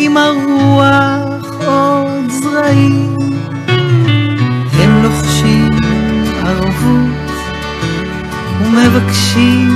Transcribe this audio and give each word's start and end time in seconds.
עם 0.00 0.16
הרוח 0.16 1.60
עוד 1.66 2.30
זרעים. 2.30 3.16
הם 4.72 5.02
לוחשים 5.02 5.68
ערבות 6.44 7.30
ומבקשים 8.60 9.68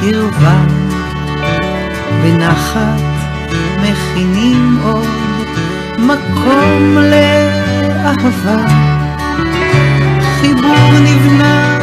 קרבה, 0.00 0.58
בנחת 2.22 3.00
מכינים 3.82 4.78
עוד 4.84 5.06
מקום 5.98 6.96
לאהבה. 6.98 8.66
חיבור 10.40 10.92
נבנה 11.02 11.78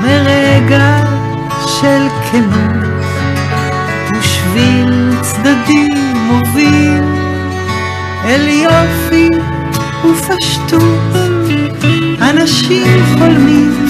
מרגע 0.00 1.04
של 1.66 2.06
כנות 2.30 2.92
בשביל 4.18 4.81
צדדי 5.42 5.88
מוביל 6.14 7.04
אל 8.24 8.48
יופי 8.48 9.28
ופשטות. 10.04 11.16
אנשים 12.20 12.86
חולמים 13.18 13.86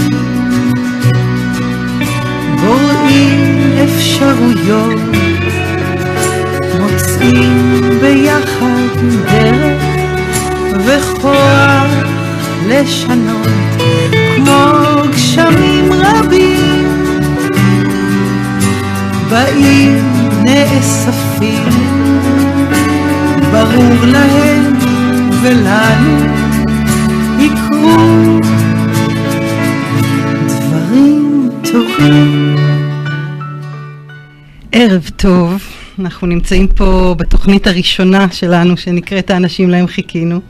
בוראים 2.60 3.72
אפשרויות 3.84 5.00
מוצאים 6.80 7.80
ביחד 8.00 9.02
דרך 9.24 9.82
וכוח 10.86 11.92
לשנות 12.68 13.48
כמו 14.36 15.02
גשמים 15.12 15.92
רבים. 15.92 16.88
באים 19.30 20.11
נאספים, 20.52 21.68
ברור 23.52 24.06
להם 24.06 24.78
ולנו 25.42 26.18
יקרו 27.38 28.38
דברים 30.46 31.50
טובים. 31.72 32.56
ערב 34.72 35.10
טוב, 35.16 35.62
אנחנו 35.98 36.26
נמצאים 36.26 36.68
פה 36.68 37.14
בתוכנית 37.18 37.66
הראשונה 37.66 38.26
שלנו 38.30 38.76
שנקראת 38.76 39.30
האנשים 39.30 39.70
להם 39.70 39.86
חיכינו. 39.86 40.40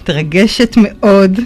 מתרגשת 0.00 0.76
מאוד. 0.76 1.40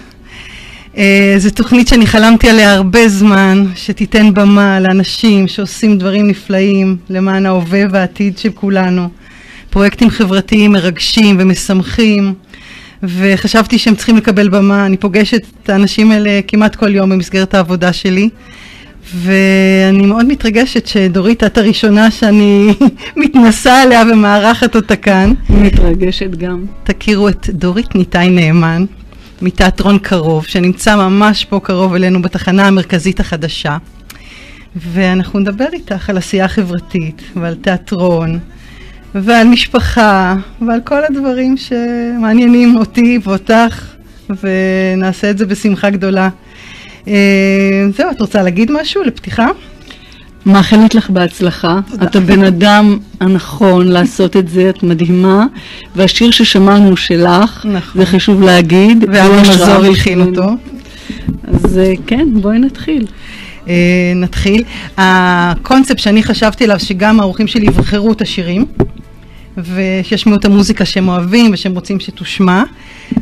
Uh, 0.99 1.01
זו 1.39 1.51
תוכנית 1.51 1.89
שאני 1.89 2.07
חלמתי 2.07 2.49
עליה 2.49 2.73
הרבה 2.73 3.09
זמן, 3.09 3.65
שתיתן 3.75 4.35
במה 4.35 4.81
לאנשים 4.81 5.49
שעושים 5.49 5.99
דברים 5.99 6.29
נפלאים 6.29 6.97
למען 7.11 7.47
ההווה 7.47 7.83
והעתיד 7.91 8.39
של 8.39 8.51
כולנו. 8.51 9.09
פרויקטים 9.71 10.11
חברתיים 10.11 10.73
מרגשים 10.73 11.37
ומשמחים, 11.41 12.35
וחשבתי 13.03 13.79
שהם 13.79 13.95
צריכים 13.95 14.17
לקבל 14.17 14.49
במה. 14.49 14.87
אני 14.87 14.97
פוגשת 14.97 15.43
את 15.63 15.69
האנשים 15.69 16.11
האלה 16.11 16.41
כמעט 16.49 16.77
כל 16.77 16.95
יום 16.95 17.11
במסגרת 17.11 17.55
העבודה 17.55 17.93
שלי. 17.93 18.29
ואני 19.15 20.07
מאוד 20.07 20.27
מתרגשת 20.27 20.87
שדורית, 20.87 21.45
את 21.45 21.59
הראשונה 21.59 22.11
שאני 22.11 22.75
מתנסה 23.17 23.83
עליה 23.83 24.03
ומארחת 24.13 24.77
אותה 24.77 24.97
כאן. 24.97 25.33
מתרגשת 25.49 26.31
גם. 26.31 26.65
תכירו 26.85 27.29
את 27.29 27.51
דורית 27.51 27.95
ניתאי 27.95 28.31
נאמן. 28.31 28.85
מתיאטרון 29.43 29.99
קרוב, 29.99 30.45
שנמצא 30.45 30.97
ממש 30.97 31.45
פה 31.45 31.61
קרוב 31.63 31.95
אלינו 31.95 32.23
בתחנה 32.23 32.67
המרכזית 32.67 33.21
החדשה. 33.21 33.77
ואנחנו 34.77 35.39
נדבר 35.39 35.67
איתך 35.73 36.11
על 36.11 36.17
עשייה 36.17 36.49
חברתית 36.49 37.23
ועל 37.37 37.55
תיאטרון 37.55 38.39
ועל 39.15 39.47
משפחה 39.47 40.35
ועל 40.67 40.81
כל 40.85 41.05
הדברים 41.05 41.57
שמעניינים 41.57 42.77
אותי 42.77 43.19
ואותך 43.23 43.95
ונעשה 44.43 45.31
את 45.31 45.39
זה 45.39 45.47
בשמחה 45.47 45.91
גדולה. 45.91 46.29
אה, 47.09 47.87
זהו, 47.97 48.11
את 48.11 48.21
רוצה 48.21 48.43
להגיד 48.43 48.73
משהו 48.73 49.03
לפתיחה? 49.03 49.49
מאחלת 50.49 50.95
לך 50.95 51.11
בהצלחה. 51.11 51.81
תודה. 51.91 52.07
את 52.07 52.17
הבן 52.17 52.45
אדם 52.45 52.99
הנכון 53.21 53.89
לעשות 53.89 54.37
את 54.37 54.49
זה, 54.49 54.71
את 54.71 54.83
מדהימה. 54.83 55.47
והשיר 55.97 56.31
ששמענו 56.31 56.97
שלך, 56.97 57.67
נכון. 57.67 58.01
זה 58.01 58.07
חשוב 58.07 58.43
להגיד. 58.43 59.05
ואבא 59.09 59.41
מזור 59.41 59.85
הלחין 59.85 60.21
אותו. 60.21 60.49
אז 61.49 61.79
אה, 61.79 61.93
כן, 62.07 62.29
בואי 62.33 62.59
נתחיל. 62.59 63.07
Uh, 63.65 63.71
נתחיל. 64.17 64.65
הקונספט 64.97 65.99
שאני 65.99 66.23
חשבתי 66.23 66.65
עליו, 66.65 66.81
שגם 66.81 67.21
האורחים 67.21 67.47
שלי 67.47 67.67
יבחרו 67.67 68.13
את 68.13 68.21
השירים, 68.21 68.67
ושישמעו 69.65 70.37
את 70.37 70.45
המוזיקה 70.45 70.85
שהם 70.85 71.09
אוהבים 71.09 71.51
ושהם 71.53 71.75
רוצים 71.75 72.01
שתושמע. 72.01 72.63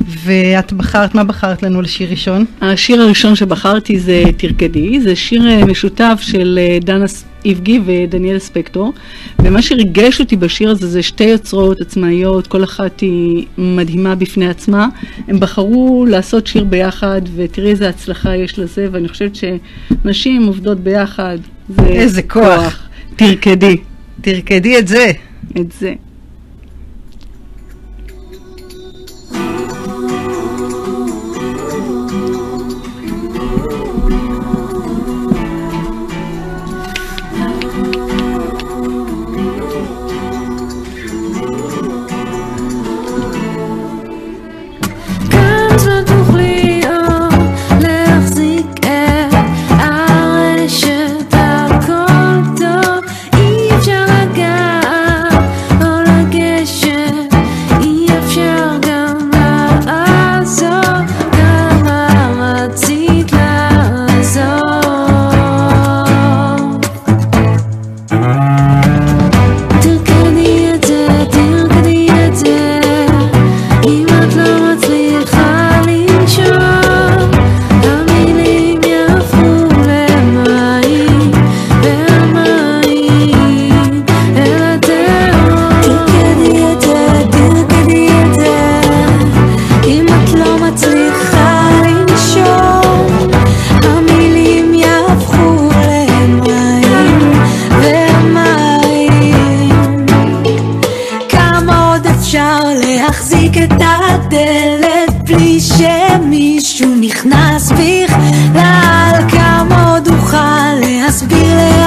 ואת 0.08 0.72
בחרת, 0.72 1.14
מה 1.14 1.24
בחרת 1.24 1.62
לנו 1.62 1.82
לשיר 1.82 2.10
ראשון? 2.10 2.44
השיר 2.60 3.02
הראשון 3.02 3.34
שבחרתי 3.34 3.98
זה 3.98 4.22
תרקדי, 4.36 5.00
זה 5.00 5.16
שיר 5.16 5.48
אה, 5.48 5.64
משותף 5.64 6.18
של 6.20 6.58
אה, 6.62 6.78
דנה 6.80 7.04
איבגי 7.44 7.80
ודניאל 7.86 8.38
ספקטור, 8.38 8.92
ומה 9.38 9.62
שריגש 9.62 10.20
אותי 10.20 10.36
בשיר 10.36 10.70
הזה 10.70 10.88
זה 10.88 11.02
שתי 11.02 11.24
יוצרות 11.24 11.80
עצמאיות, 11.80 12.46
כל 12.46 12.64
אחת 12.64 13.00
היא 13.00 13.46
מדהימה 13.58 14.14
בפני 14.14 14.48
עצמה. 14.48 14.88
הם 15.28 15.40
בחרו 15.40 16.06
לעשות 16.08 16.46
שיר 16.46 16.64
ביחד, 16.64 17.20
ותראי 17.36 17.70
איזה 17.70 17.88
הצלחה 17.88 18.36
יש 18.36 18.58
לזה, 18.58 18.88
ואני 18.92 19.08
חושבת 19.08 19.32
שנשים 19.36 20.46
עובדות 20.46 20.80
ביחד, 20.80 21.38
זה 21.68 21.86
איזה 21.86 22.22
כוח. 22.22 22.44
כוח. 22.44 22.88
תרקדי. 23.16 23.76
תרקדי 24.20 24.78
את 24.78 24.88
זה. 24.88 25.12
את 25.60 25.72
זה. 25.80 25.94
להחזיק 102.86 103.52
את 103.56 103.72
הדלת 103.80 105.22
בלי 105.24 105.60
שמישהו 105.60 106.94
נכנס 107.00 107.72
בכלל 107.72 109.20
כמה 109.28 109.92
עוד 109.92 110.08
אוכל 110.08 110.74
להסביר 110.80 111.54
לה... 111.54 111.85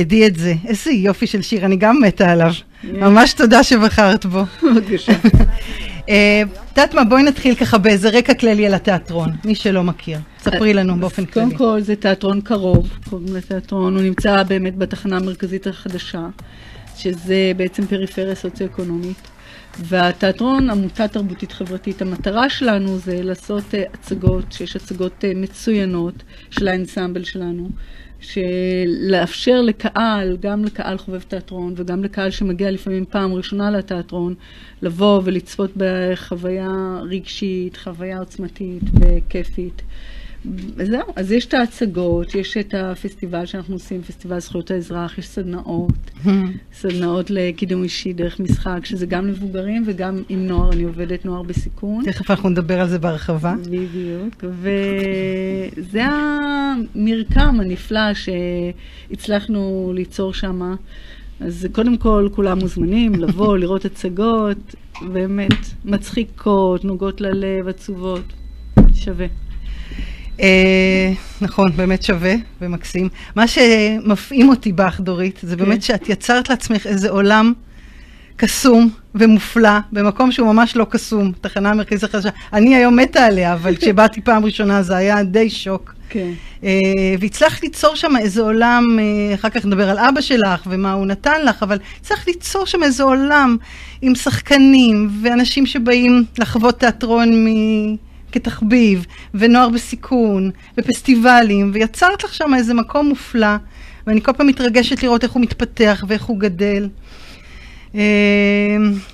תרקדי 0.00 0.26
את 0.26 0.36
זה. 0.36 0.54
איזה 0.66 0.90
יופי 0.90 1.26
של 1.26 1.42
שיר, 1.42 1.64
אני 1.64 1.76
גם 1.76 2.00
מתה 2.02 2.30
עליו. 2.32 2.52
ממש 2.84 3.32
תודה 3.32 3.62
שבחרת 3.62 4.26
בו. 4.26 4.44
בבקשה. 4.62 5.12
אה, 6.08 6.42
את 6.42 6.78
יודעת 6.78 6.94
מה, 6.94 7.04
בואי 7.04 7.22
נתחיל 7.22 7.54
ככה 7.54 7.78
באיזה 7.78 8.10
רקע 8.10 8.34
כללי 8.34 8.66
על 8.66 8.74
התיאטרון, 8.74 9.30
מי 9.44 9.54
שלא 9.54 9.82
מכיר. 9.82 10.18
ספרי 10.38 10.74
לנו 10.74 10.96
באופן 11.00 11.24
כללי. 11.24 11.46
קודם 11.46 11.58
כל 11.58 11.80
זה 11.80 11.96
תיאטרון 11.96 12.40
קרוב, 12.40 12.88
קוראים 13.10 13.36
לתיאטרון, 13.36 13.94
הוא 13.94 14.02
נמצא 14.02 14.42
באמת 14.42 14.76
בתחנה 14.76 15.16
המרכזית 15.16 15.66
החדשה, 15.66 16.26
שזה 16.96 17.52
בעצם 17.56 17.86
פריפריה 17.86 18.34
סוציו-אקונומית. 18.34 19.29
והתיאטרון, 19.78 20.70
עמותה 20.70 21.08
תרבותית 21.08 21.52
חברתית, 21.52 22.02
המטרה 22.02 22.50
שלנו 22.50 22.98
זה 22.98 23.22
לעשות 23.22 23.74
אה, 23.74 23.84
הצגות, 23.94 24.52
שיש 24.52 24.76
הצגות 24.76 25.24
אה, 25.24 25.32
מצוינות 25.34 26.14
של 26.50 26.68
האנסמבל 26.68 27.24
שלנו, 27.24 27.68
שלאפשר 28.20 29.60
לקהל, 29.60 30.36
גם 30.40 30.64
לקהל 30.64 30.98
חובב 30.98 31.20
תיאטרון 31.20 31.74
וגם 31.76 32.04
לקהל 32.04 32.30
שמגיע 32.30 32.70
לפעמים 32.70 33.04
פעם 33.04 33.34
ראשונה 33.34 33.70
לתיאטרון, 33.70 34.34
לבוא 34.82 35.20
ולצפות 35.24 35.70
בחוויה 35.76 37.00
רגשית, 37.02 37.76
חוויה 37.76 38.18
עוצמתית 38.18 38.82
וכיפית. 39.00 39.82
זהו, 40.84 41.02
אז 41.16 41.32
יש 41.32 41.46
את 41.46 41.54
ההצגות, 41.54 42.34
יש 42.34 42.56
את 42.56 42.74
הפסטיבל 42.74 43.46
שאנחנו 43.46 43.74
עושים, 43.74 44.02
פסטיבל 44.02 44.40
זכויות 44.40 44.70
האזרח, 44.70 45.18
יש 45.18 45.28
סדנאות, 45.28 46.10
סדנאות 46.72 47.30
לקידום 47.30 47.82
אישי 47.82 48.12
דרך 48.12 48.40
משחק, 48.40 48.84
שזה 48.84 49.06
גם 49.06 49.26
למבוגרים 49.26 49.82
וגם 49.86 50.22
עם 50.28 50.46
נוער, 50.46 50.72
אני 50.72 50.82
עובדת 50.82 51.24
נוער 51.24 51.42
בסיכון. 51.42 52.04
תכף 52.04 52.30
אנחנו 52.30 52.48
נדבר 52.48 52.80
על 52.80 52.88
זה 52.88 52.98
בהרחבה. 52.98 53.54
בדיוק, 53.62 54.44
וזה 54.44 56.02
המרקם 56.04 57.60
הנפלא 57.60 58.14
שהצלחנו 58.14 59.92
ליצור 59.94 60.34
שם. 60.34 60.74
אז 61.40 61.68
קודם 61.72 61.96
כל, 61.96 62.28
כולם 62.32 62.58
מוזמנים 62.58 63.14
לבוא, 63.14 63.56
לראות 63.60 63.84
הצגות, 63.84 64.74
באמת 65.12 65.54
מצחיקות, 65.84 66.84
נוגעות 66.84 67.20
ללב, 67.20 67.68
עצובות, 67.68 68.32
שווה. 68.94 69.26
אה, 70.40 71.12
נכון, 71.40 71.72
באמת 71.76 72.02
שווה 72.02 72.34
ומקסים. 72.60 73.08
מה 73.36 73.46
שמפעים 73.46 74.48
אותי 74.48 74.72
בך, 74.72 75.00
דורית, 75.00 75.38
זה 75.42 75.56
באמת 75.56 75.74
כן. 75.74 75.80
שאת 75.80 76.08
יצרת 76.08 76.50
לעצמך 76.50 76.86
איזה 76.86 77.10
עולם 77.10 77.52
קסום 78.36 78.90
ומופלא, 79.14 79.78
במקום 79.92 80.32
שהוא 80.32 80.52
ממש 80.52 80.76
לא 80.76 80.86
קסום, 80.90 81.32
תחנה 81.40 81.70
המרכזית 81.70 82.04
החדשה. 82.04 82.28
אני 82.52 82.74
היום 82.74 82.96
מתה 82.96 83.24
עליה, 83.24 83.52
אבל 83.52 83.76
כשבאתי 83.80 84.20
פעם 84.20 84.44
ראשונה 84.44 84.82
זה 84.82 84.96
היה 84.96 85.22
די 85.22 85.50
שוק. 85.50 85.94
כן. 86.08 86.30
אה, 86.64 86.70
והצלחת 87.20 87.62
ליצור 87.62 87.94
שם 87.94 88.16
איזה 88.16 88.42
עולם, 88.42 88.98
אה, 88.98 89.34
אחר 89.34 89.48
כך 89.48 89.64
נדבר 89.64 89.90
על 89.90 89.98
אבא 89.98 90.20
שלך 90.20 90.62
ומה 90.66 90.92
הוא 90.92 91.06
נתן 91.06 91.44
לך, 91.44 91.62
אבל 91.62 91.78
הצלחת 92.00 92.26
ליצור 92.26 92.66
שם 92.66 92.82
איזה 92.82 93.02
עולם 93.02 93.56
עם 94.02 94.14
שחקנים 94.14 95.10
ואנשים 95.22 95.66
שבאים 95.66 96.24
לחוות 96.38 96.78
תיאטרון 96.78 97.44
מ... 97.44 97.48
כתחביב, 98.32 99.06
ונוער 99.34 99.68
בסיכון, 99.68 100.50
ופסטיבלים, 100.78 101.70
ויצרת 101.74 102.24
לך 102.24 102.34
שם 102.34 102.54
איזה 102.56 102.74
מקום 102.74 103.08
מופלא, 103.08 103.56
ואני 104.06 104.22
כל 104.22 104.32
פעם 104.32 104.46
מתרגשת 104.46 105.02
לראות 105.02 105.24
איך 105.24 105.32
הוא 105.32 105.42
מתפתח 105.42 106.04
ואיך 106.08 106.22
הוא 106.22 106.38
גדל. 106.38 106.88
אה, 107.94 108.00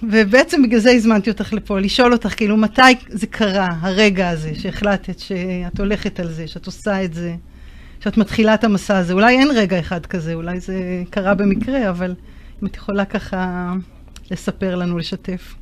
ובעצם 0.03 0.63
בגלל 0.63 0.81
זה 0.81 0.91
הזמנתי 0.91 1.31
אותך 1.31 1.53
לפה, 1.53 1.81
לשאול 1.81 2.13
אותך, 2.13 2.37
כאילו, 2.37 2.57
מתי 2.57 2.83
זה 3.09 3.27
קרה, 3.27 3.69
הרגע 3.81 4.29
הזה, 4.29 4.51
שהחלטת 4.55 5.19
שאת 5.19 5.79
הולכת 5.79 6.21
על 6.21 6.33
זה, 6.33 6.47
שאת 6.47 6.67
עושה 6.67 7.05
את 7.05 7.15
זה, 7.15 7.35
שאת 8.01 8.17
מתחילה 8.17 8.55
את 8.55 8.65
המסע 8.65 8.99
הזה. 8.99 9.13
אולי 9.13 9.39
אין 9.39 9.49
רגע 9.55 9.79
אחד 9.79 10.07
כזה, 10.07 10.35
אולי 10.35 10.61
זה 10.61 11.03
קרה 11.11 11.35
במקרה, 11.35 11.91
אבל 11.91 12.15
אם 12.63 12.67
את 12.67 12.77
יכולה 12.77 13.05
ככה 13.05 13.73
לספר 14.31 14.77
לנו, 14.77 14.99
לשתף. 14.99 15.55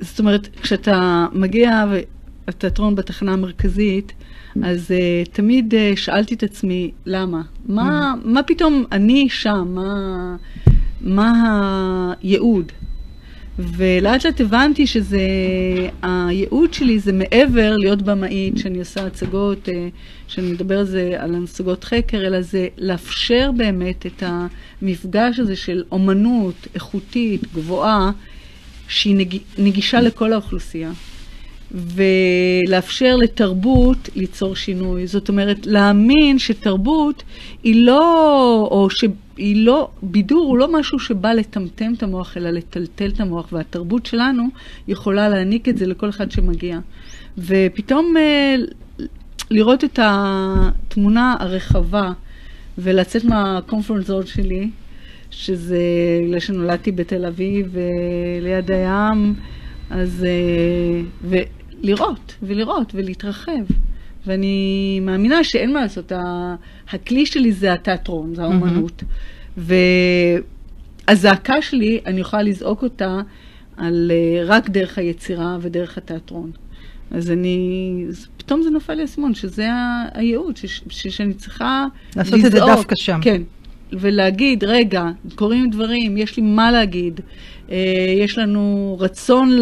זאת 0.00 0.18
אומרת, 0.18 0.48
כשאתה 0.62 1.26
מגיע 1.32 1.84
לתיאטרון 2.48 2.94
בתחנה 2.94 3.32
המרכזית, 3.32 4.12
אז 4.62 4.90
uh, 4.90 5.28
תמיד 5.32 5.74
uh, 5.74 5.98
שאלתי 5.98 6.34
את 6.34 6.42
עצמי, 6.42 6.90
למה? 7.06 7.42
מה, 7.66 8.14
מה 8.24 8.42
פתאום 8.42 8.84
אני 8.92 9.28
שם? 9.28 9.66
מה, 9.74 10.36
מה 11.00 12.14
הייעוד? 12.22 12.72
ולאט 13.58 14.24
לאט 14.24 14.40
הבנתי 14.40 14.86
שזה, 14.86 15.20
הייעוד 16.02 16.74
שלי 16.74 16.98
זה 16.98 17.12
מעבר 17.12 17.76
להיות 17.76 18.02
במאית, 18.02 18.58
שאני 18.58 18.78
עושה 18.78 19.06
הצגות, 19.06 19.68
אה, 19.68 19.88
שאני 20.26 20.52
מדבר 20.52 20.78
על 20.78 20.84
זה, 20.84 21.16
על 21.18 21.44
הצגות 21.44 21.84
חקר, 21.84 22.26
אלא 22.26 22.42
זה 22.42 22.68
לאפשר 22.78 23.50
באמת 23.56 24.06
את 24.06 24.22
המפגש 24.26 25.38
הזה 25.38 25.56
של 25.56 25.84
אומנות 25.92 26.68
איכותית, 26.74 27.52
גבוהה, 27.54 28.10
שהיא 28.90 29.16
נג... 29.16 29.36
נגישה 29.58 30.00
לכל 30.00 30.32
האוכלוסייה. 30.32 30.92
ולאפשר 31.72 33.16
לתרבות 33.16 34.08
ליצור 34.16 34.56
שינוי. 34.56 35.06
זאת 35.06 35.28
אומרת, 35.28 35.66
להאמין 35.66 36.38
שתרבות 36.38 37.22
היא 37.62 37.86
לא, 37.86 38.68
או 38.70 38.88
שהיא 38.90 39.66
לא, 39.66 39.88
בידור 40.02 40.46
הוא 40.46 40.58
לא 40.58 40.72
משהו 40.72 40.98
שבא 40.98 41.32
לטמטם 41.32 41.92
את 41.96 42.02
המוח, 42.02 42.36
אלא 42.36 42.50
לטלטל 42.50 43.08
את 43.08 43.20
המוח, 43.20 43.52
והתרבות 43.52 44.06
שלנו 44.06 44.48
יכולה 44.88 45.28
להעניק 45.28 45.68
את 45.68 45.78
זה 45.78 45.86
לכל 45.86 46.08
אחד 46.08 46.30
שמגיע. 46.30 46.78
ופתאום 47.38 48.16
אה, 48.16 48.56
לראות 49.50 49.84
את 49.84 49.98
התמונה 50.02 51.36
הרחבה 51.40 52.12
ולצאת 52.78 53.24
מהקומפורט 53.24 54.06
זון 54.06 54.26
שלי, 54.26 54.70
שזה 55.30 55.78
בגלל 56.26 56.40
שנולדתי 56.40 56.92
בתל 56.92 57.26
אביב, 57.26 57.76
ליד 58.40 58.70
הים, 58.70 59.34
אז... 59.90 60.26
ו... 61.22 61.36
לראות 61.82 62.34
ולראות 62.42 62.92
ולהתרחב. 62.94 63.62
ואני 64.26 65.00
מאמינה 65.02 65.44
שאין 65.44 65.72
מה 65.72 65.82
לעשות, 65.82 66.12
הכלי 66.88 67.26
שלי 67.26 67.52
זה 67.52 67.72
התיאטרון, 67.72 68.34
זה 68.34 68.42
האומנות. 68.42 69.02
Mm-hmm. 69.02 69.60
והזעקה 71.08 71.62
שלי, 71.62 72.00
אני 72.06 72.20
יכולה 72.20 72.42
לזעוק 72.42 72.82
אותה 72.82 73.20
על, 73.76 74.12
אה, 74.14 74.42
רק 74.44 74.70
דרך 74.70 74.98
היצירה 74.98 75.56
ודרך 75.60 75.98
התיאטרון. 75.98 76.50
אז 77.10 77.30
אני, 77.30 78.04
פתאום 78.36 78.62
זה 78.62 78.70
נופל 78.70 78.94
לי 78.94 79.04
אסימון, 79.04 79.34
שזה 79.34 79.68
הייעוד, 80.14 80.56
ש, 80.56 80.82
ש, 80.88 81.06
שאני 81.08 81.34
צריכה 81.34 81.86
לעשות 82.16 82.34
לזעוק. 82.34 82.44
לעשות 82.44 82.46
את 82.46 82.66
זה 82.66 82.74
דווקא 82.74 82.94
שם. 82.96 83.18
כן, 83.22 83.42
ולהגיד, 83.92 84.64
רגע, 84.64 85.04
קורים 85.34 85.70
דברים, 85.70 86.16
יש 86.16 86.36
לי 86.36 86.42
מה 86.42 86.70
להגיד, 86.70 87.20
אה, 87.70 88.14
יש 88.18 88.38
לנו 88.38 88.96
רצון 89.00 89.58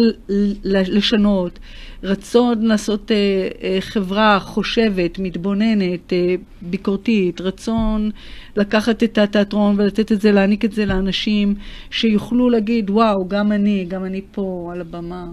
לשנות, 0.63 1.59
רצון 2.03 2.61
לעשות 2.61 3.11
אה, 3.11 3.15
אה, 3.63 3.77
חברה 3.81 4.39
חושבת, 4.39 5.19
מתבוננת, 5.19 6.13
ביקורתית, 6.61 7.41
רצון 7.41 8.11
לקחת 8.55 9.03
את 9.03 9.17
התיאטרון 9.17 9.75
ולתת 9.77 10.11
את 10.11 10.21
זה, 10.21 10.31
להעניק 10.31 10.65
את 10.65 10.71
זה 10.71 10.85
לאנשים 10.85 11.55
שיוכלו 11.91 12.49
להגיד, 12.49 12.89
וואו, 12.89 13.27
גם 13.27 13.51
אני, 13.51 13.85
גם 13.87 14.05
אני 14.05 14.21
פה 14.31 14.69
על 14.73 14.81
הבמה. 14.81 15.25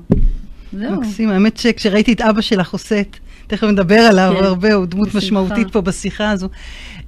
זהו. 0.73 1.00
מקסים, 1.00 1.29
האמת 1.29 1.57
שכשראיתי 1.57 2.12
את 2.12 2.21
אבא 2.21 2.41
שלך 2.41 2.73
עושה 2.73 3.00
את... 3.00 3.17
תכף 3.47 3.65
נדבר 3.65 3.99
עליו 3.99 4.35
כן, 4.38 4.45
הרבה, 4.45 4.75
הוא 4.75 4.87
דמות 4.87 5.09
בשמחה. 5.09 5.19
משמעותית 5.19 5.71
פה 5.73 5.81
בשיחה 5.81 6.31
הזו. 6.31 6.49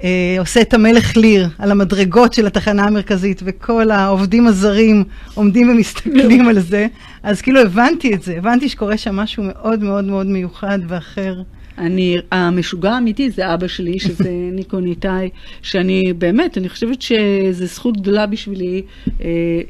אה, 0.05 0.37
עושה 0.39 0.61
את 0.61 0.75
המלך 0.75 1.17
ליר 1.17 1.49
על 1.59 1.71
המדרגות 1.71 2.33
של 2.33 2.47
התחנה 2.47 2.85
המרכזית, 2.85 3.41
וכל 3.45 3.91
העובדים 3.91 4.47
הזרים 4.47 5.05
עומדים 5.35 5.71
ומסתכלים 5.71 6.49
על 6.49 6.61
זה. 6.61 6.87
אז 7.23 7.43
כאילו 7.43 7.61
הבנתי 7.61 8.15
את 8.15 8.23
זה, 8.23 8.37
הבנתי 8.37 8.69
שקורה 8.69 8.97
שם 8.97 9.17
משהו 9.17 9.43
מאוד 9.47 9.83
מאוד 9.83 10.05
מאוד 10.05 10.27
מיוחד 10.27 10.79
ואחר. 10.89 11.43
אני, 11.79 12.19
המשוגע 12.33 12.91
האמיתי 12.91 13.31
זה 13.31 13.55
אבא 13.55 13.67
שלי, 13.67 13.99
שזה 13.99 14.31
ניקו 14.57 14.81
ניתאי, 14.81 15.29
שאני 15.63 16.13
באמת, 16.13 16.59
אני 16.59 16.69
חושבת 16.69 17.03
שזו 17.03 17.67
זכות 17.67 17.97
גדולה 17.97 18.27
בשבילי 18.27 18.83
אה, 19.21 19.61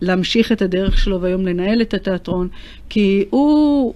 להמשיך 0.00 0.52
את 0.52 0.62
הדרך 0.62 0.98
שלו 0.98 1.20
והיום 1.20 1.46
לנהל 1.46 1.82
את 1.82 1.94
התיאטרון, 1.94 2.48
כי 2.88 3.24
הוא... 3.30 3.94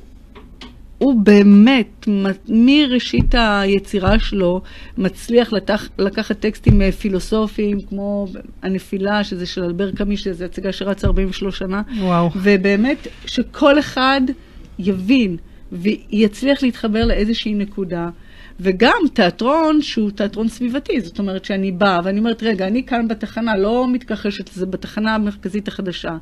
הוא 1.03 1.23
באמת, 1.23 2.09
מראשית 2.49 3.35
היצירה 3.35 4.19
שלו, 4.19 4.61
מצליח 4.99 5.53
לתח, 5.53 5.89
לקחת 5.99 6.41
טקסטים 6.41 6.83
אה, 6.83 6.93
פילוסופיים, 6.93 7.81
כמו 7.81 8.27
הנפילה, 8.63 9.25
שזה 9.25 9.47
של 9.47 9.65
אלבר 9.65 9.91
קאמי, 9.91 10.17
שזו 10.17 10.45
הצגה 10.45 10.73
שרצה 10.73 11.07
43 11.07 11.59
שנה. 11.59 11.83
וואו. 11.99 12.31
ובאמת, 12.37 13.07
שכל 13.27 13.79
אחד 13.79 14.21
יבין 14.79 15.37
ויצליח 15.73 16.63
להתחבר 16.63 17.05
לאיזושהי 17.05 17.55
נקודה. 17.55 18.11
וגם 18.63 19.01
תיאטרון 19.13 19.83
שהוא 19.83 20.11
תיאטרון 20.11 20.49
סביבתי, 20.49 21.01
זאת 21.01 21.19
אומרת 21.19 21.45
שאני 21.45 21.73
באה 21.73 22.01
ואני 22.05 22.19
אומרת, 22.19 22.43
רגע, 22.43 22.67
אני 22.67 22.87
כאן 22.87 23.09
בתחנה, 23.09 23.57
לא 23.57 23.87
מתכחשת 23.93 24.57
לזה, 24.57 24.67
בתחנה 24.67 25.15
המרכזית 25.15 25.69
החדשה. 25.69 26.17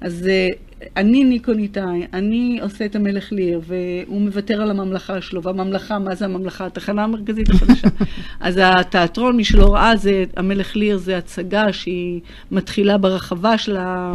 אז 0.00 0.28
אה, 0.28 0.48
אני 0.96 1.24
ניקו 1.24 1.52
ניתאי, 1.52 2.06
אני 2.12 2.58
עושה 2.62 2.84
את 2.84 2.96
המלך 2.96 3.32
ליר, 3.32 3.60
והוא 3.66 4.20
מוותר 4.20 4.62
על 4.62 4.70
הממלכה 4.70 5.20
שלו, 5.20 5.42
והממלכה, 5.42 5.98
מה 5.98 6.14
זה 6.14 6.24
הממלכה? 6.24 6.66
התחנה 6.66 7.04
המרכזית 7.04 7.50
החדשה. 7.50 7.88
אז 8.40 8.60
התיאטרון, 8.62 9.36
מי 9.36 9.44
שלא 9.44 9.74
ראה, 9.74 9.96
זה, 9.96 10.24
המלך 10.36 10.76
ליר 10.76 10.96
זה 10.96 11.18
הצגה 11.18 11.72
שהיא 11.72 12.20
מתחילה 12.50 12.98
ברחבה 12.98 13.58
של 13.58 13.76
ה... 13.76 14.12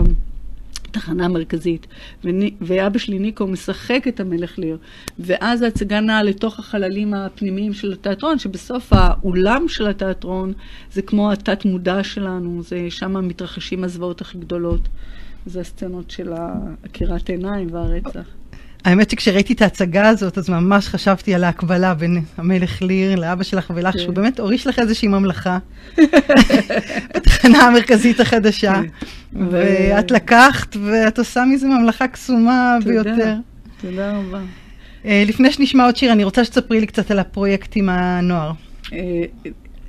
תחנה 0.91 1.27
מרכזית, 1.27 1.87
ואבא 2.61 2.97
שלי 2.99 3.19
ניקו 3.19 3.47
משחק 3.47 4.03
את 4.07 4.19
המלך 4.19 4.59
ליר, 4.59 4.77
ואז 5.19 5.61
ההצגה 5.61 5.99
נעה 5.99 6.23
לתוך 6.23 6.59
החללים 6.59 7.13
הפנימיים 7.13 7.73
של 7.73 7.93
התיאטרון, 7.93 8.39
שבסוף 8.39 8.93
האולם 8.93 9.65
של 9.67 9.87
התיאטרון 9.87 10.53
זה 10.91 11.01
כמו 11.01 11.31
התת 11.31 11.65
מודע 11.65 12.03
שלנו, 12.03 12.63
זה 12.63 12.85
שם 12.89 13.27
מתרחשים 13.27 13.83
הזוועות 13.83 14.21
הכי 14.21 14.37
גדולות. 14.37 14.81
זה 15.45 15.59
הסצנות 15.59 16.11
של 16.11 16.33
עקירת 16.83 17.29
עיניים 17.29 17.73
והרצח. 17.73 18.38
האמת 18.85 19.09
שכשראיתי 19.09 19.53
את 19.53 19.61
ההצגה 19.61 20.09
הזאת, 20.09 20.37
אז 20.37 20.49
ממש 20.49 20.87
חשבתי 20.87 21.35
על 21.35 21.43
ההקבלה 21.43 21.93
בין 21.93 22.21
המלך 22.37 22.81
ליר 22.81 23.15
לאבא 23.15 23.43
שלך 23.43 23.71
ולך, 23.75 23.93
כן. 23.93 23.99
שהוא 23.99 24.13
באמת 24.13 24.39
הוריש 24.39 24.67
לך 24.67 24.79
איזושהי 24.79 25.07
ממלכה 25.07 25.57
בתחנה 27.15 27.57
המרכזית 27.57 28.19
החדשה. 28.19 28.73
כן. 28.73 29.47
ואת 29.51 30.11
לקחת 30.11 30.75
ואת 30.85 31.19
עושה 31.19 31.45
מזה 31.45 31.67
ממלכה 31.67 32.07
קסומה 32.07 32.77
ביותר. 32.85 33.35
תודה 33.81 34.11
רבה. 34.17 34.41
אה, 35.05 35.23
לפני 35.27 35.51
שנשמע 35.51 35.85
עוד 35.85 35.95
שיר, 35.95 36.11
אני 36.11 36.23
רוצה 36.23 36.45
שתספרי 36.45 36.79
לי 36.79 36.87
קצת 36.87 37.11
על 37.11 37.19
הפרויקט 37.19 37.71
עם 37.75 37.89
הנוער. 37.89 38.51
אה, 38.93 39.23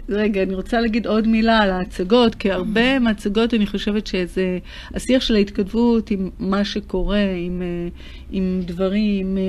רגע, 0.08 0.42
אני 0.42 0.54
רוצה 0.54 0.80
להגיד 0.80 1.06
עוד 1.06 1.28
מילה 1.28 1.58
על 1.58 1.70
ההצגות, 1.70 2.34
כי 2.34 2.50
הרבה 2.50 2.98
מההצגות, 2.98 3.54
אני 3.54 3.66
חושבת 3.66 4.06
שזה 4.06 4.58
השיח 4.94 5.22
של 5.22 5.34
ההתכתבות 5.34 6.10
עם 6.10 6.30
מה 6.38 6.64
שקורה, 6.64 7.24
עם, 7.36 7.62
אה, 7.62 7.88
עם 8.30 8.60
דברים, 8.64 9.38
אה, 9.38 9.42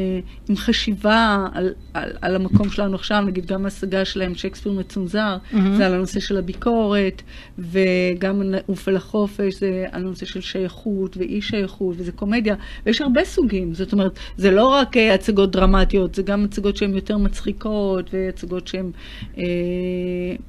עם 0.50 0.56
חשיבה 0.56 1.48
על, 1.54 1.74
על, 1.94 2.12
על 2.22 2.36
המקום 2.36 2.70
שלנו 2.70 2.96
עכשיו, 2.96 3.22
נגיד 3.22 3.46
גם 3.46 3.66
ההשגה 3.66 4.06
שלהם, 4.06 4.36
שייקספיר 4.36 4.72
מצונזר, 4.72 5.38
mm-hmm. 5.38 5.58
זה 5.78 5.86
על 5.86 5.94
הנושא 5.94 6.20
של 6.20 6.38
הביקורת, 6.38 7.22
וגם 7.60 8.42
עוף 8.66 8.90
אל 8.90 8.96
החופש, 8.96 9.60
זה 9.60 9.86
על 9.92 10.02
הנושא 10.02 10.26
של 10.26 10.42
שייכות 10.42 11.18
ואי 11.18 11.42
שייכות, 11.42 11.96
וזה 11.98 12.12
קומדיה, 12.12 12.56
ויש 12.86 13.02
הרבה 13.02 13.26
סוגים, 13.26 13.74
זאת 13.74 13.94
אומרת, 13.94 14.20
זה 14.38 14.52
לא 14.52 14.68
רק 14.68 14.98
אה, 14.98 15.14
הצגות 15.14 15.52
דרמטיות, 15.52 16.16
זה 16.16 16.22
גם 16.22 16.44
הצגות 16.44 16.78
שהן 16.78 16.94
יותר 16.94 17.18
מצחיקות, 17.18 18.10
והצגות 18.14 18.68
שהן... 18.68 18.92
אה, 19.38 19.44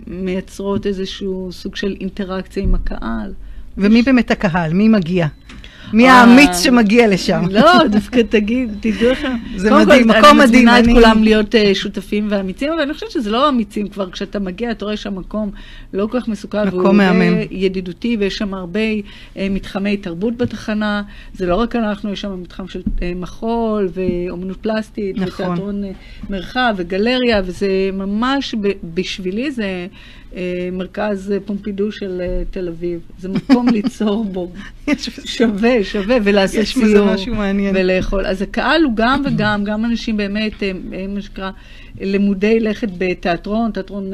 מייצרות 0.07 0.87
איזשהו 0.87 1.49
סוג 1.53 1.77
של 1.77 1.97
אינטראקציה 2.01 2.63
עם 2.63 2.75
הקהל. 2.75 3.33
ומי 3.79 4.03
באמת 4.03 4.31
הקהל? 4.31 4.73
מי 4.73 4.89
מגיע? 4.89 5.27
מי 5.93 6.09
האמיץ 6.09 6.59
שמגיע 6.61 7.09
לשם? 7.09 7.43
לא, 7.51 7.87
דווקא 7.89 8.21
תגיד, 8.29 8.71
תדעו 8.81 9.11
לכם. 9.11 9.33
זה 9.57 9.71
מדהים, 9.71 10.09
מקום 10.09 10.39
מדהים. 10.39 10.39
אני 10.41 10.45
מזמינה 10.45 10.79
את 10.79 10.85
כולם 10.85 11.23
להיות 11.23 11.55
אה, 11.55 11.75
שותפים 11.75 12.27
ואמיצים, 12.31 12.73
אבל 12.73 12.81
אני 12.81 12.95
חושבת 12.95 13.11
שזה 13.11 13.31
לא 13.31 13.49
אמיצים 13.49 13.89
כבר, 13.89 14.11
כשאתה 14.11 14.39
מגיע, 14.39 14.71
אתה 14.71 14.85
רואה 14.85 14.97
שהמקום 14.97 15.51
לא 15.93 16.07
כל 16.07 16.21
כך 16.21 16.29
מסוכן. 16.29 16.69
מקום 16.69 16.97
מהמם. 16.97 17.39
ידידותי, 17.51 18.17
ויש 18.21 18.37
שם 18.37 18.55
הרבה 18.55 18.81
אה, 19.37 19.47
מתחמי 19.51 19.97
תרבות 19.97 20.37
בתחנה. 20.37 21.03
זה 21.35 21.47
לא 21.47 21.57
רק 21.57 21.77
אנחנו, 21.77 22.13
יש 22.13 22.21
שם 22.21 22.43
מתחם 22.43 22.69
של 22.69 22.83
אה, 23.03 23.13
מחול 23.17 23.89
ואומנות 23.95 24.57
פלסטית, 24.57 25.19
נכון. 25.19 25.47
ותיאטרון 25.47 25.83
מרחב 26.31 26.75
וגלריה, 26.77 27.43
וזה 27.45 27.91
ממש, 27.93 28.55
בשבילי 28.95 29.51
זה... 29.51 29.87
אה, 30.35 30.69
מרכז 30.73 31.35
פומפידו 31.45 31.93
של 31.93 32.21
אה, 32.21 32.43
תל 32.51 32.69
אביב. 32.69 33.01
זה 33.19 33.29
מקום 33.29 33.69
ליצור 33.75 34.25
בו. 34.25 34.53
שווה, 35.25 35.85
שווה, 35.85 36.17
ולעשות 36.25 36.65
סיור. 36.65 36.87
יש 36.87 36.93
בזה 36.93 37.05
משהו 37.05 37.35
מעניין. 37.35 37.77
ולאכול. 37.77 38.27
אז 38.27 38.43
הקהל 38.43 38.83
הוא 38.83 38.93
גם 38.97 39.23
וגם, 39.25 39.65
גם 39.65 39.85
אנשים 39.85 40.17
באמת, 40.17 40.63
אה, 40.63 40.73
מה 41.09 41.21
שנקרא, 41.21 41.51
למודי 42.01 42.61
לכת 42.61 42.89
בתיאטרון, 42.99 43.71
תיאטרון 43.71 44.11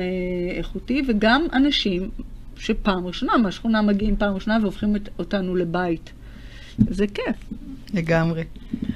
איכותי, 0.57 1.03
וגם 1.09 1.47
אנשים 1.53 2.09
שפעם 2.57 3.07
ראשונה 3.07 3.37
מהשכונה 3.37 3.83
מגיעים 3.83 4.17
פעם 4.17 4.35
ראשונה 4.35 4.59
והופכים 4.63 4.97
אותנו 5.19 5.57
לבית. 5.57 6.13
זה 6.91 7.07
כיף. 7.07 7.37
לגמרי. 7.95 8.45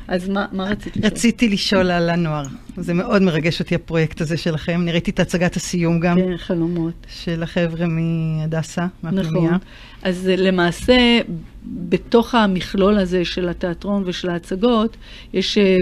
אז 0.08 0.28
מה, 0.28 0.46
מה 0.52 0.64
רצית 0.64 0.96
לשאול? 0.96 1.12
רציתי 1.12 1.48
לשאול 1.48 1.90
על 1.90 2.10
הנוער. 2.10 2.44
זה 2.76 2.94
מאוד 2.94 3.22
מרגש 3.22 3.60
אותי 3.60 3.74
הפרויקט 3.74 4.20
הזה 4.20 4.36
שלכם. 4.36 4.80
אני 4.82 4.92
ראיתי 4.92 5.10
את 5.10 5.20
הצגת 5.20 5.56
הסיום 5.56 6.00
גם. 6.00 6.16
כן, 6.16 6.36
חלומות. 6.36 6.94
של 7.08 7.42
החבר'ה 7.42 7.86
מהדסה, 7.86 8.86
מהפנימייה. 9.02 9.46
נכון. 9.46 9.58
אז 10.02 10.26
למעשה, 10.26 11.20
בתוך 11.64 12.34
המכלול 12.34 12.98
הזה 12.98 13.24
של 13.24 13.48
התיאטרון 13.48 14.02
ושל 14.06 14.30
ההצגות, 14.30 14.96
יש 15.32 15.58
אה, 15.58 15.78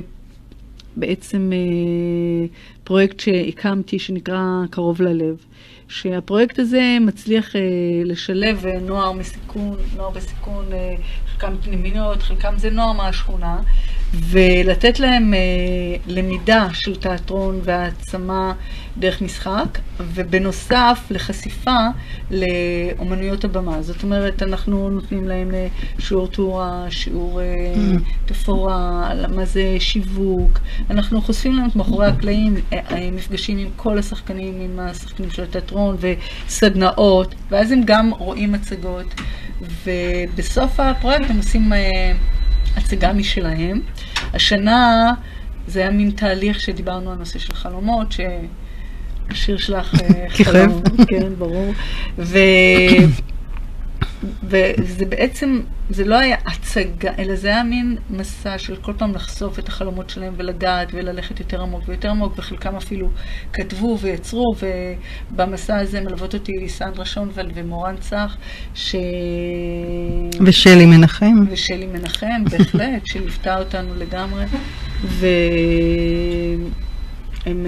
בעצם 0.97 1.51
אה, 1.53 2.47
פרויקט 2.85 3.21
שהקמתי 3.21 3.99
שנקרא 3.99 4.43
קרוב 4.71 5.03
ללב. 5.03 5.37
שהפרויקט 5.91 6.59
הזה 6.59 6.97
מצליח 7.01 7.57
אה, 7.57 7.61
לשלב 8.05 8.67
אה, 8.67 8.79
נוער 8.81 9.13
מסיכון, 9.13 9.77
נוער 9.97 10.11
בסיכון, 10.11 10.65
אה, 10.73 10.95
חלקם 11.41 11.57
פנימיות, 11.63 12.23
חלקם 12.23 12.55
זה 12.57 12.71
נוער 12.71 12.93
מהשכונה, 12.93 13.59
ולתת 14.15 15.01
להם 15.01 15.35
אה, 15.35 15.39
למידה 16.07 16.69
של 16.73 16.97
תיאטרון 16.97 17.61
והעצמה 17.65 18.53
דרך 18.99 19.23
משחק, 19.23 19.79
ובנוסף 20.01 21.07
לחשיפה 21.11 21.87
לאומנויות 22.31 23.45
הבמה. 23.45 23.83
זאת 23.83 24.03
אומרת, 24.03 24.43
אנחנו 24.43 24.91
נותנים 24.91 25.29
להם 25.29 25.55
אה, 25.55 25.67
שיעור 25.99 26.29
תאורה, 26.29 26.87
שיעור 26.91 27.41
אה, 27.41 27.47
mm. 27.75 28.27
תפאורה, 28.27 29.13
מה 29.29 29.45
זה 29.45 29.77
שיווק, 29.79 30.59
אנחנו 30.91 31.23
חושפים 31.23 31.57
להם 31.57 31.69
את 31.69 31.77
מאחורי 31.77 32.07
הקלעים, 32.07 32.55
אה, 32.73 32.79
אה, 32.91 33.11
מפגשים 33.13 33.59
עם 33.59 33.69
כל 33.77 33.99
השחקנים, 33.99 34.61
עם 34.61 34.79
השחקנים 34.79 35.31
של 35.31 35.43
התיאטרון 35.43 35.97
וסדנאות, 36.01 37.35
ואז 37.51 37.73
הם 37.73 37.81
גם 37.85 38.11
רואים 38.11 38.55
הצגות, 38.55 39.07
ובסוף 39.85 40.81
הפרויקט 40.81 41.31
הם 41.31 41.37
עושים... 41.37 41.73
אה, 41.73 42.13
הצגה 42.77 43.13
משלהם. 43.13 43.81
השנה 44.35 45.13
זה 45.67 45.81
היה 45.81 45.91
מין 45.91 46.11
תהליך 46.11 46.61
שדיברנו 46.61 47.13
על 47.13 47.19
נושא 47.19 47.39
של 47.39 47.55
חלומות, 47.55 48.13
שהשיר 48.13 49.57
שלך 49.57 49.95
אה, 49.95 50.27
חלום, 50.45 50.83
כן, 51.09 51.35
ברור. 51.39 51.73
ו... 52.19 52.39
וזה 54.23 55.07
בעצם, 55.07 55.61
זה 55.91 56.05
לא 56.05 56.19
היה 56.19 56.37
הצגה, 56.47 57.11
אלא 57.19 57.35
זה 57.35 57.49
היה 57.49 57.65
מין 57.65 57.97
מסע 58.11 58.59
של 58.59 58.77
כל 58.77 58.93
פעם 58.99 59.15
לחשוף 59.15 59.59
את 59.59 59.69
החלומות 59.69 60.11
שלהם 60.11 60.35
ולגעת 60.37 60.89
וללכת 60.93 61.41
יותר 61.41 61.63
עמוק 61.63 61.83
ויותר 61.89 62.11
עמוק, 62.11 62.33
וחלקם 62.37 62.77
אפילו 62.77 63.09
כתבו 63.53 63.99
ויצרו, 64.01 64.55
ובמסע 65.33 65.79
הזה 65.79 66.01
מלוות 66.01 66.35
אותי 66.35 66.53
סנדרה 66.69 67.05
שונבלד 67.05 67.53
ומורן 67.55 67.97
צח, 67.97 68.37
ש... 68.75 68.97
ושלי 70.47 70.87
מנחם. 70.87 71.45
ושלי 71.51 71.87
מנחם, 71.87 72.45
בהחלט, 72.51 73.07
שליוותה 73.07 73.59
אותנו 73.59 73.95
לגמרי, 73.95 74.45
והם... 77.45 77.65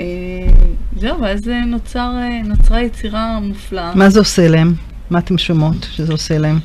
אה, 0.00 0.04
אה, 0.04 0.50
זהו, 0.96 1.20
ואז 1.20 1.40
נוצר, 1.66 2.10
אה, 2.16 2.42
נוצרה 2.44 2.82
יצירה 2.82 3.40
מופלאה. 3.40 3.94
מה 3.94 4.10
זה 4.10 4.18
עושה 4.18 4.48
להם? 4.48 4.74
מה 5.10 5.18
אתם 5.18 5.38
שומעות 5.38 5.88
שזה 5.90 6.12
עושה 6.12 6.38
להם, 6.38 6.58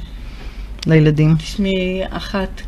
לילדים? 0.88 1.36
תשמעי, 1.36 2.02
אחת, 2.10 2.62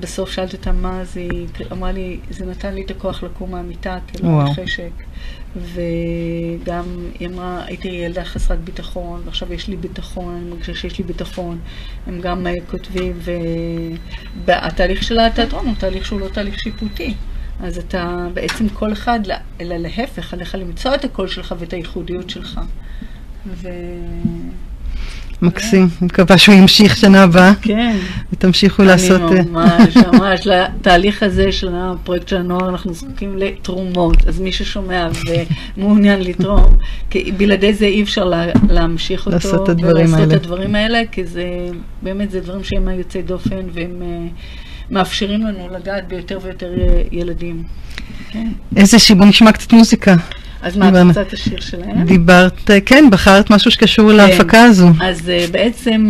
בסוף 0.00 0.30
שאלת 0.30 0.52
אותה 0.52 0.72
מה 0.72 1.04
זה, 1.04 1.20
היא 1.20 1.46
אמרה 1.72 1.92
לי, 1.92 2.18
זה 2.30 2.46
נתן 2.46 2.74
לי 2.74 2.82
את 2.82 2.90
הכוח 2.90 3.22
לקום 3.22 3.50
מהמיטה, 3.50 3.98
כאילו, 4.06 4.40
חשק. 4.54 4.90
וגם 5.56 6.84
היא 7.20 7.28
אמרה, 7.28 7.64
הייתי 7.64 7.88
ילדה 7.88 8.24
חסרת 8.24 8.60
ביטחון, 8.60 9.22
ועכשיו 9.24 9.52
יש 9.52 9.68
לי 9.68 9.76
ביטחון, 9.76 10.34
אני 10.34 10.50
מרגישה 10.50 10.74
שיש 10.74 10.98
לי 10.98 11.04
ביטחון. 11.04 11.58
הם 12.06 12.20
גם 12.20 12.46
uh, 12.46 12.70
כותבים, 12.70 13.18
והתהליך 14.44 15.02
של 15.02 15.18
התיאטרון 15.18 15.66
הוא 15.66 15.74
תהליך 15.78 16.06
שהוא 16.06 16.20
לא 16.20 16.28
תהליך 16.28 16.60
שיפוטי. 16.60 17.14
אז 17.62 17.78
אתה 17.78 18.26
בעצם 18.34 18.68
כל 18.68 18.92
אחד, 18.92 19.20
אלא 19.60 19.76
להפך, 19.76 20.34
עליך 20.34 20.54
למצוא 20.54 20.94
את 20.94 21.04
הקול 21.04 21.28
שלך 21.28 21.54
ואת 21.58 21.72
הייחודיות 21.72 22.30
שלך. 22.30 22.60
ו... 23.46 23.68
מקסים, 25.42 25.80
אני 25.82 26.06
מקווה 26.06 26.38
שהוא 26.38 26.54
ימשיך 26.54 26.96
שנה 26.96 27.22
הבאה. 27.22 27.52
כן. 27.62 27.96
ותמשיכו 28.32 28.82
לעשות... 28.82 29.20
אני 29.32 29.40
ממש, 29.50 29.96
ממש, 30.12 30.46
לתהליך 30.46 31.22
הזה 31.22 31.52
של 31.52 31.68
הפרויקט 31.74 32.28
של 32.28 32.36
הנוער, 32.36 32.68
אנחנו 32.68 32.92
זקוקים 32.94 33.38
לתרומות. 33.38 34.28
אז 34.28 34.40
מי 34.40 34.52
ששומע 34.52 35.08
ומעוניין 35.76 36.20
לתרום, 36.20 36.76
כי 37.10 37.32
בלעדי 37.36 37.74
זה 37.74 37.84
אי 37.84 38.02
אפשר 38.02 38.32
להמשיך 38.68 39.20
אותו. 39.20 39.30
לעשות 39.30 39.64
את 39.64 39.68
הדברים 39.68 40.14
האלה. 40.14 40.16
ולעשות 40.16 40.30
את 40.30 40.44
הדברים 40.44 40.74
האלה, 40.74 41.02
כי 41.12 41.24
זה, 41.24 41.44
באמת, 42.02 42.30
זה 42.30 42.40
דברים 42.40 42.64
שהם 42.64 42.88
יוצאי 42.88 43.22
דופן, 43.22 43.66
והם... 43.72 44.02
מאפשרים 44.90 45.42
לנו 45.42 45.68
לגעת 45.74 46.08
ביותר 46.08 46.38
ויותר 46.42 46.72
אה, 46.80 47.02
ילדים. 47.12 47.62
כן. 48.30 48.48
איזה 48.76 48.98
שיבוא 48.98 49.26
נשמע 49.26 49.52
קצת 49.52 49.72
מוזיקה. 49.72 50.14
אז 50.62 50.76
מה, 50.76 50.88
את. 50.88 50.94
רוצה 51.06 51.22
את 51.22 51.32
השיר 51.32 51.60
שלהם? 51.60 52.04
דיברת, 52.04 52.70
אה, 52.70 52.80
כן, 52.80 53.04
בחרת 53.10 53.50
משהו 53.50 53.70
שקשור 53.70 54.12
להפקה 54.12 54.62
הזו. 54.62 54.88
אז 55.00 55.20
uh, 55.20 55.52
בעצם 55.52 56.08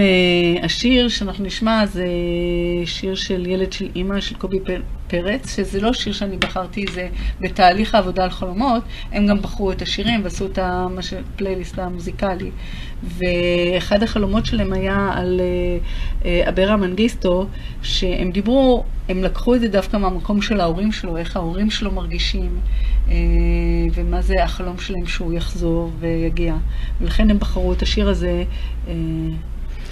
uh, 0.60 0.64
השיר 0.64 1.08
שאנחנו 1.08 1.44
נשמע 1.44 1.86
זה 1.86 2.06
שיר 2.84 3.14
של 3.14 3.46
ילד 3.46 3.72
של 3.72 3.88
אימא 3.96 4.20
של 4.20 4.34
קובי 4.34 4.58
פרץ, 5.08 5.56
שזה 5.56 5.80
לא 5.80 5.92
שיר 5.92 6.12
שאני 6.12 6.36
בחרתי, 6.36 6.84
זה 6.94 7.08
בתהליך 7.40 7.94
העבודה 7.94 8.24
על 8.24 8.30
חלומות, 8.30 8.82
הם 9.12 9.26
גם 9.26 9.42
בחרו 9.42 9.72
את 9.72 9.82
השירים 9.82 10.20
ועשו 10.24 10.46
את 10.46 10.58
הפלייליסט 10.62 11.78
המוזיקלי. 11.78 12.50
ואחד 13.02 14.02
החלומות 14.02 14.46
שלהם 14.46 14.72
היה 14.72 15.10
על 15.14 15.40
uh, 15.40 16.22
uh, 16.22 16.48
אברה 16.48 16.76
מנגיסטו, 16.76 17.46
שהם 17.82 18.30
דיברו, 18.30 18.84
הם 19.08 19.24
לקחו 19.24 19.54
את 19.54 19.60
זה 19.60 19.68
דווקא 19.68 19.96
מהמקום 19.96 20.42
של 20.42 20.60
ההורים 20.60 20.92
שלו, 20.92 21.16
איך 21.16 21.36
ההורים 21.36 21.70
שלו 21.70 21.90
מרגישים, 21.90 22.50
uh, 23.06 23.10
ומה 23.94 24.22
זה 24.22 24.34
החלום 24.44 24.78
שלהם 24.78 25.06
שהוא 25.06 25.32
יחזור 25.32 25.90
ויגיע. 26.00 26.54
ולכן 27.00 27.30
הם 27.30 27.38
בחרו 27.38 27.72
את 27.72 27.82
השיר 27.82 28.08
הזה, 28.08 28.44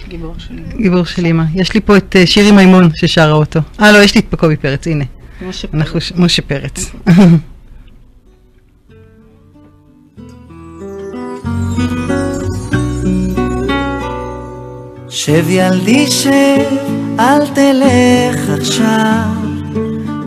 גיבור 0.09 0.35
שלי. 0.39 0.63
גיבור 0.77 1.05
של 1.05 1.25
אימא. 1.25 1.45
יש 1.55 1.75
לי 1.75 1.81
פה 1.81 1.97
את 1.97 2.17
אה, 2.17 2.27
שירי 2.27 2.51
מימון 2.51 2.91
ששרה 2.95 3.33
אותו. 3.33 3.61
אה, 3.81 3.93
לא, 3.93 3.99
יש 3.99 4.15
לי 4.15 4.21
את 4.21 4.35
קובי 4.35 4.57
פרץ, 4.57 4.87
הנה. 4.87 5.05
משה 5.49 5.69
פרץ. 5.69 6.13
משה 6.17 6.43
פרץ. 6.43 6.93
שב 15.17 15.51
ילדי 15.51 16.07
שב, 16.07 16.77
אל 17.19 17.47
תלך 17.47 18.51
עכשיו, 18.61 19.25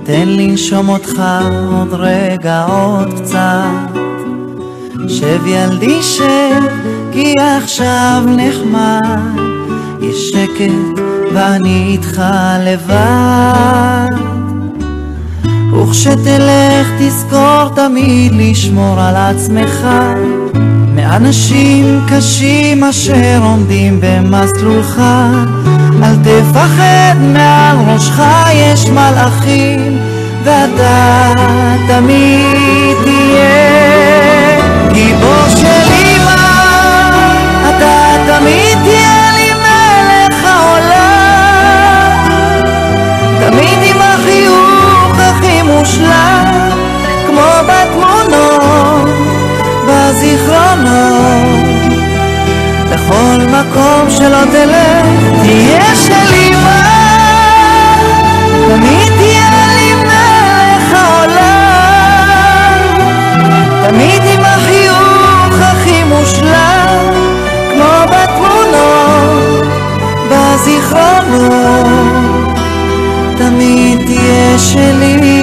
תן 0.04 0.28
לנשום 0.28 0.89
אותך 0.89 1.21
עוד 1.71 1.93
רגע 1.93 2.65
עוד 2.65 3.13
קצת. 3.21 3.99
שב 5.08 5.47
ילדי 5.47 6.04
שב, 6.04 6.63
כי 7.12 7.36
עכשיו 7.39 8.23
נחמד, 8.28 9.41
יש 10.02 10.32
שקט 10.32 11.02
ואני 11.34 11.86
איתך 11.91 12.21
לבד. 12.65 14.08
וכשתלך 15.73 16.88
תזכור 16.99 17.69
תמיד 17.75 18.32
לשמור 18.36 18.99
על 18.99 19.15
עצמך 19.15 19.88
מאנשים 21.10 22.06
קשים 22.10 22.84
אשר 22.84 23.39
עומדים 23.41 24.00
במסלולך. 24.02 25.02
אל 26.04 26.15
תפחד 26.24 27.15
מעל 27.34 27.78
ראשך 27.88 28.22
יש 28.54 28.89
מלאכים 28.89 29.98
ואתה 30.43 31.34
תמיד 31.88 32.98
תהיה 33.04 34.60
גיבור 34.93 35.50
של 35.56 35.91
אמא. 35.93 36.36
אתה 37.69 38.15
תמיד 38.28 38.78
תהיה 38.84 39.32
לי 39.36 39.54
מלך 39.54 40.45
העולם. 40.45 41.10
תמיד 43.39 43.80
עם 43.84 44.02
החיוך 44.02 45.19
הכי 45.19 45.62
מושלם, 45.62 46.45
כמו 47.28 47.41
בתמונות, 47.67 49.18
בזיכרונות. 50.19 51.60
בכל 52.91 53.38
מקום 53.47 54.10
שלא 54.10 54.43
תלך, 54.51 55.08
תהיה 55.43 55.95
של 55.95 56.34
אמא. 56.34 56.82
תמיד 58.67 59.08
תהיה 59.17 59.67
לי 59.75 59.95
מלך 59.95 60.93
העולם. 60.93 62.79
תמיד 63.88 64.21
עם 64.34 64.41
החיוך 64.43 65.53
הכי 65.62 66.03
מושלם, 66.03 67.13
כמו 67.73 67.93
בתמונות, 68.05 69.67
בזיכרונות. 70.29 71.88
תמיד 73.38 73.97
תהיה 74.05 74.60
שלי. 74.60 75.38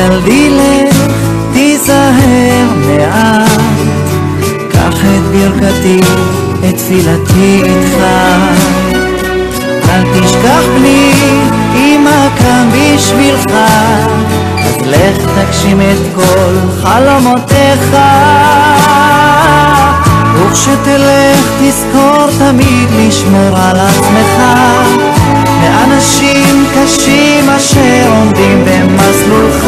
ילדי 0.00 0.50
לך, 0.50 0.96
תיזהר 1.52 2.66
מעט, 2.86 3.60
קח 4.72 4.98
את 5.00 5.22
ברכתי, 5.32 6.00
את 6.68 6.76
תפילתי 6.76 7.62
איתך. 7.64 8.04
אל 9.88 10.02
תשכח 10.14 10.62
בני, 10.76 11.12
אמא 11.74 12.28
כאן 12.38 12.68
בשבילך, 12.72 13.54
אז 14.58 14.74
לך 14.86 15.16
תגשים 15.16 15.80
את 15.80 16.14
כל 16.14 16.82
חלומותיך. 16.82 17.96
וכשתלך 20.34 21.50
תזכור 21.60 22.26
תמיד 22.38 22.88
לשמור 22.98 23.56
על 23.56 23.76
עצמך 23.76 24.40
מאנשים 25.60 26.66
קשים 26.74 27.50
אשר 27.50 28.08
עומדים 28.08 28.64
במסלולך. 28.64 29.64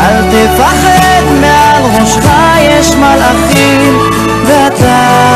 אל 0.00 0.22
תפחד 0.30 1.22
מעל 1.40 1.82
ראשך 2.00 2.26
יש 2.60 2.94
מלאכים 2.94 3.98
ואתה 4.46 5.31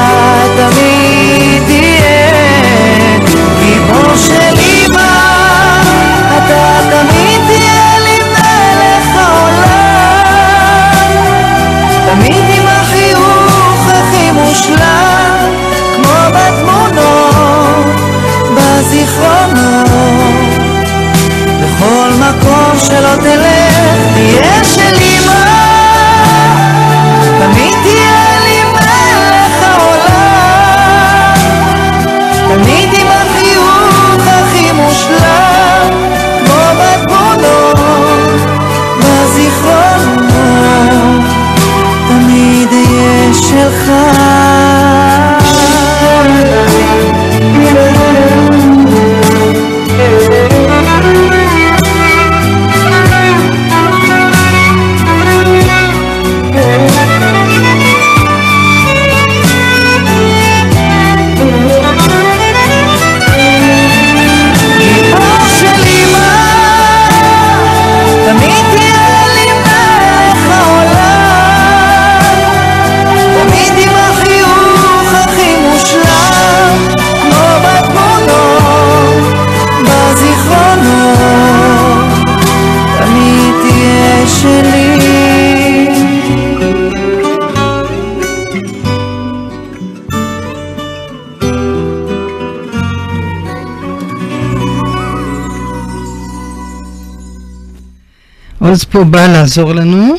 עוז 98.76 98.84
פה 98.84 99.04
בא 99.04 99.26
לעזור 99.26 99.72
לנו. 99.72 100.14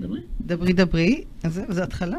דברי. 0.00 0.20
דברי 0.46 0.72
דברי. 0.72 1.20
אז 1.42 1.54
זהו, 1.54 1.64
זו 1.68 1.82
התחלה. 1.82 2.16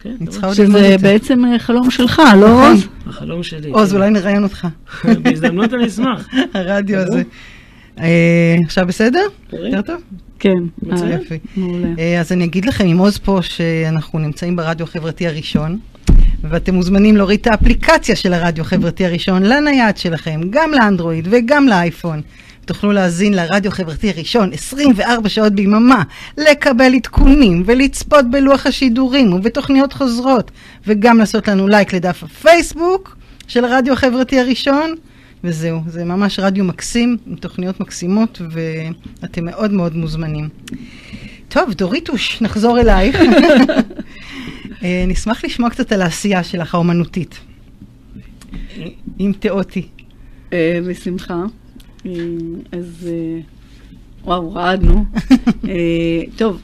כן, 0.00 0.14
אני. 0.20 0.26
צריכה 0.26 0.46
עוד 0.46 0.56
שזה. 0.56 0.96
בעצם 1.02 1.44
אה, 1.44 1.58
חלום 1.58 1.90
שלך, 1.90 2.22
לא 2.40 2.48
נכון. 2.48 2.72
עוז? 2.72 2.86
החלום 3.06 3.42
שלי. 3.42 3.70
עוז, 3.70 3.90
כן. 3.90 3.96
אולי 3.96 4.10
נראיין 4.10 4.42
אותך. 4.42 4.66
בהזדמנות 5.22 5.74
אני 5.74 5.86
אשמח. 5.86 6.28
הרדיו. 6.54 6.98
הזה. 6.98 7.22
אה, 8.00 8.56
עכשיו 8.64 8.86
בסדר? 8.86 9.20
יותר 9.52 9.82
טוב? 9.82 10.00
כן. 10.38 10.58
מצוין. 10.82 11.12
אה, 11.12 11.18
יופי. 11.18 11.38
מעולה. 11.56 12.20
אז 12.20 12.32
אני 12.32 12.44
אגיד 12.44 12.64
לכם 12.64 12.86
עם 12.86 12.98
עוז 12.98 13.18
פה 13.18 13.38
שאנחנו 13.42 14.18
נמצאים 14.18 14.56
ברדיו 14.56 14.86
החברתי 14.86 15.26
הראשון, 15.26 15.78
ואתם 16.42 16.74
מוזמנים 16.74 17.16
להוריד 17.16 17.40
את 17.40 17.46
האפליקציה 17.46 18.16
של 18.16 18.32
הרדיו 18.32 18.64
החברתי 18.64 19.06
הראשון 19.06 19.42
לנייד 19.42 19.96
שלכם, 19.96 20.40
גם 20.50 20.70
לאנדרואיד 20.72 21.28
וגם 21.30 21.68
לאייפון. 21.68 22.22
תוכלו 22.66 22.92
להאזין 22.92 23.34
לרדיו 23.34 23.70
החברתי 23.70 24.10
הראשון 24.10 24.52
24 24.52 25.28
שעות 25.28 25.52
ביממה, 25.52 26.02
לקבל 26.38 26.94
עדכונים 26.94 27.62
ולצפות 27.66 28.30
בלוח 28.30 28.66
השידורים 28.66 29.32
ובתוכניות 29.32 29.92
חוזרות, 29.92 30.50
וגם 30.86 31.18
לעשות 31.18 31.48
לנו 31.48 31.68
לייק 31.68 31.94
לדף 31.94 32.22
הפייסבוק 32.22 33.16
של 33.48 33.64
הרדיו 33.64 33.92
החברתי 33.92 34.40
הראשון. 34.40 34.94
וזהו, 35.44 35.80
זה 35.86 36.04
ממש 36.04 36.38
רדיו 36.38 36.64
מקסים, 36.64 37.16
עם 37.26 37.36
תוכניות 37.36 37.80
מקסימות, 37.80 38.42
ואתם 39.20 39.44
מאוד 39.44 39.72
מאוד 39.72 39.96
מוזמנים. 39.96 40.48
טוב, 41.48 41.74
דוריטוש, 41.74 42.42
נחזור 42.42 42.80
אלייך. 42.80 43.16
אה, 44.82 45.04
נשמח 45.08 45.44
לשמוע 45.44 45.70
קצת 45.70 45.92
על 45.92 46.02
העשייה 46.02 46.44
שלך, 46.44 46.74
האומנותית. 46.74 47.40
עם 49.18 49.32
תיאותי. 49.32 49.88
אה, 50.52 50.78
בשמחה. 50.88 51.42
אז 52.72 53.08
אה, 53.10 53.40
וואו, 54.24 54.54
רעדנו. 54.54 55.04
אה, 55.68 56.22
טוב, 56.36 56.60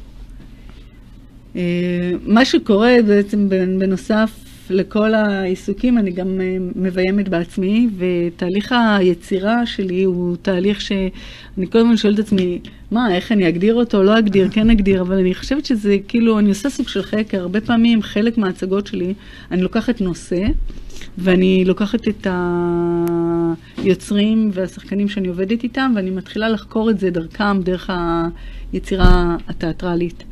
אה, 1.57 2.13
מה 2.27 2.45
שקורה 2.45 2.97
בעצם 3.07 3.49
בנ- 3.49 3.81
בנוסף 3.81 4.31
לכל 4.71 5.15
העיסוקים, 5.15 5.99
אני 5.99 6.11
גם 6.11 6.41
מביימת 6.77 7.29
בעצמי, 7.29 7.89
ותהליך 7.99 8.75
היצירה 8.99 9.67
שלי 9.67 10.03
הוא 10.03 10.37
תהליך 10.43 10.81
שאני 10.81 11.67
כל 11.73 11.79
הזמן 11.79 11.97
שואלת 11.97 12.21
את 12.21 12.25
עצמי, 12.25 12.59
מה, 12.91 13.15
איך 13.17 13.33
אני 13.33 13.49
אגדיר 13.49 13.75
אותו, 13.75 14.03
לא 14.03 14.19
אגדיר, 14.19 14.49
כן 14.51 14.71
אגדיר, 14.71 15.01
אבל 15.01 15.19
אני 15.19 15.35
חושבת 15.35 15.65
שזה 15.65 15.97
כאילו, 16.09 16.39
אני 16.39 16.49
עושה 16.49 16.71
סוג 16.71 16.89
של 16.89 17.03
חקר, 17.03 17.41
הרבה 17.41 17.61
פעמים 17.61 18.03
חלק 18.03 18.39
מההצגות 18.39 18.87
שלי, 18.87 19.15
אני 19.51 19.63
לוקחת 19.63 20.01
נושא, 20.01 20.43
ואני 21.18 21.64
לוקחת 21.64 22.09
את 22.09 22.27
היוצרים 23.79 24.51
והשחקנים 24.53 25.09
שאני 25.09 25.29
עובדת 25.29 25.62
איתם, 25.62 25.92
ואני 25.96 26.11
מתחילה 26.11 26.48
לחקור 26.48 26.90
את 26.90 26.98
זה 26.98 27.11
דרכם, 27.11 27.62
דרך 27.62 27.90
היצירה 28.72 29.37
התיאטרלית. 29.48 30.25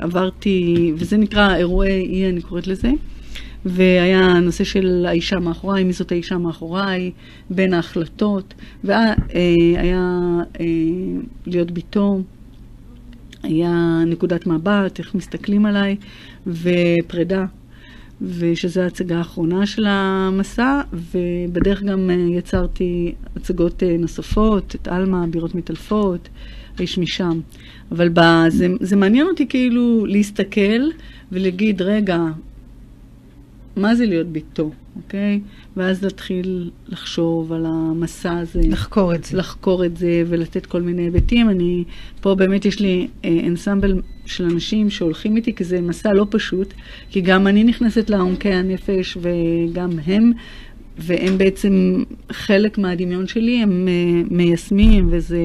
ועברתי, 0.00 0.92
וזה 0.96 1.16
נקרא 1.16 1.56
אירועי 1.56 2.00
אי, 2.00 2.28
אני 2.28 2.42
קוראת 2.42 2.66
לזה. 2.66 2.90
והיה 3.64 4.20
הנושא 4.20 4.64
של 4.64 5.06
האישה 5.08 5.38
מאחוריי, 5.38 5.84
מי 5.84 5.92
זאת 5.92 6.12
האישה 6.12 6.38
מאחוריי, 6.38 7.10
בין 7.50 7.74
ההחלטות, 7.74 8.54
והיה 8.84 9.04
אה, 10.60 10.66
להיות 11.46 11.70
ביתו, 11.70 12.20
היה 13.42 14.02
נקודת 14.06 14.46
מבט, 14.46 14.98
איך 14.98 15.14
מסתכלים 15.14 15.66
עליי, 15.66 15.96
ופרידה, 16.46 17.44
ושזו 18.20 18.80
ההצגה 18.80 19.18
האחרונה 19.18 19.66
של 19.66 19.84
המסע, 19.88 20.80
ובדרך 20.92 21.82
גם 21.82 22.10
אה, 22.10 22.14
יצרתי 22.14 23.14
הצגות 23.36 23.82
אה, 23.82 23.96
נוספות, 23.98 24.74
את 24.74 24.88
עלמה, 24.88 25.26
בירות 25.30 25.54
מתעלפות, 25.54 26.28
האיש 26.78 26.98
משם. 26.98 27.40
אבל 27.92 28.08
ב, 28.08 28.20
זה, 28.48 28.66
זה 28.80 28.96
מעניין 28.96 29.26
אותי 29.26 29.46
כאילו 29.46 30.06
להסתכל 30.06 30.82
ולהגיד, 31.32 31.82
רגע, 31.82 32.18
מה 33.76 33.94
זה 33.94 34.06
להיות 34.06 34.26
ביתו, 34.26 34.70
אוקיי? 34.96 35.40
ואז 35.76 36.04
להתחיל 36.04 36.70
לחשוב 36.88 37.52
על 37.52 37.64
המסע 37.66 38.38
הזה. 38.38 38.60
לחקור 38.64 39.14
את 39.14 39.24
זה. 39.24 39.36
לחקור 39.36 39.84
את 39.84 39.96
זה 39.96 40.22
ולתת 40.26 40.66
כל 40.66 40.82
מיני 40.82 41.02
היבטים. 41.02 41.50
אני, 41.50 41.84
פה 42.20 42.34
באמת 42.34 42.64
יש 42.64 42.80
לי 42.80 43.08
אה, 43.24 43.40
אנסמבל 43.46 44.00
של 44.26 44.44
אנשים 44.44 44.90
שהולכים 44.90 45.36
איתי, 45.36 45.54
כי 45.54 45.64
זה 45.64 45.80
מסע 45.80 46.12
לא 46.12 46.26
פשוט, 46.30 46.74
כי 47.10 47.20
גם 47.20 47.46
אני 47.46 47.64
נכנסת 47.64 48.10
לעומקי 48.10 48.52
הנפש 48.52 49.16
וגם 49.20 49.90
הם, 50.06 50.32
והם 50.98 51.38
בעצם 51.38 52.02
חלק 52.32 52.78
מהדמיון 52.78 53.26
שלי, 53.26 53.62
הם 53.62 53.88
אה, 53.88 54.22
מיישמים, 54.30 55.08
וזה 55.10 55.38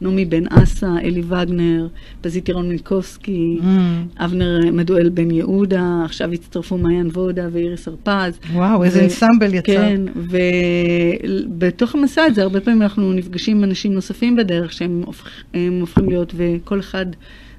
נעמי 0.00 0.24
בן 0.24 0.42
אסה, 0.50 0.86
אלי 1.02 1.22
וגנר, 1.22 1.88
פזית 2.20 2.48
ירון 2.48 2.68
מילקובסקי, 2.68 3.58
Mm, 3.60 4.24
אבנר 4.24 4.60
מדואל 4.72 5.08
בן 5.08 5.30
יהודה, 5.30 6.02
עכשיו 6.04 6.32
הצטרפו 6.32 6.78
מעיין 6.78 7.06
וודה 7.06 7.48
ואיריס 7.52 7.88
הרפז. 7.88 8.38
וואו, 8.52 8.84
איזה 8.84 9.04
אנסמבל 9.04 9.54
יצא. 9.54 9.66
כן, 9.66 10.00
ובתוך 10.16 11.94
המסע 11.94 12.22
הזה 12.22 12.42
הרבה 12.42 12.60
פעמים 12.60 12.82
אנחנו 12.82 13.12
נפגשים 13.12 13.56
עם 13.56 13.64
אנשים 13.64 13.94
נוספים 13.94 14.36
בדרך 14.36 14.72
שהם 14.72 15.02
הופכ, 15.06 15.28
הם 15.54 15.80
הופכים 15.80 16.08
להיות, 16.08 16.32
וכל 16.36 16.80
אחד 16.80 17.06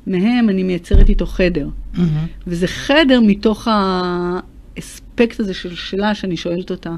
מהם 0.09 0.49
אני 0.49 0.63
מייצרת 0.63 1.09
איתו 1.09 1.25
חדר. 1.25 1.67
מהמם. 1.93 2.09
וזה 2.47 2.67
חדר 2.67 3.19
מתוך 3.21 3.67
האספקט 3.71 5.39
הזה 5.39 5.53
של 5.53 5.75
שלה 5.75 6.15
שאני 6.15 6.37
שואלת 6.37 6.71
אותה. 6.71 6.95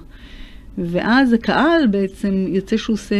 ואז 0.77 1.33
הקהל 1.33 1.87
בעצם 1.91 2.45
יוצא 2.47 2.77
שהוא 2.77 2.93
עושה... 2.93 3.15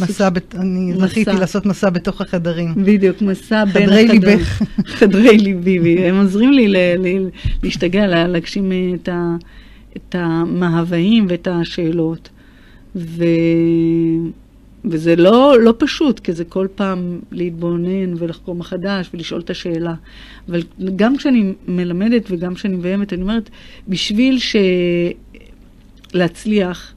מסע, 0.00 0.30
בת- 0.30 0.54
אני 0.54 0.92
מסע. 0.92 1.06
זכיתי 1.06 1.30
לעשות 1.32 1.66
מסע 1.66 1.90
בתוך 1.90 2.20
החדרים. 2.20 2.74
בדיוק, 2.84 3.22
מסע 3.22 3.64
בין 3.64 3.86
חדרי 3.86 4.04
החדרים. 4.04 4.38
ליבך. 4.38 4.62
חדרי 4.98 5.38
ליבי, 5.38 5.98
הם 6.08 6.16
עוזרים 6.16 6.52
לי 6.52 6.68
ל- 6.68 6.76
ל- 6.98 7.28
להשתגע, 7.62 8.06
לה- 8.06 8.28
להגשים 8.28 8.72
את, 8.94 9.08
ה, 9.08 9.36
את 9.96 10.14
המאוויים 10.18 11.26
ואת 11.28 11.48
השאלות. 11.50 12.28
ו, 12.96 13.24
וזה 14.90 15.16
לא, 15.16 15.56
לא 15.60 15.74
פשוט, 15.78 16.20
כי 16.20 16.32
זה 16.32 16.44
כל 16.44 16.66
פעם 16.74 17.20
להתבונן 17.30 18.14
ולחקור 18.16 18.54
מחדש 18.54 19.10
ולשאול 19.14 19.40
את 19.40 19.50
השאלה. 19.50 19.94
אבל 20.48 20.62
גם 20.96 21.16
כשאני 21.16 21.52
מלמדת 21.68 22.22
וגם 22.30 22.54
כשאני 22.54 22.76
מביימת, 22.76 23.12
אני 23.12 23.22
אומרת, 23.22 23.50
בשביל 23.88 24.38
ש... 24.38 24.56
להצליח, 26.14 26.94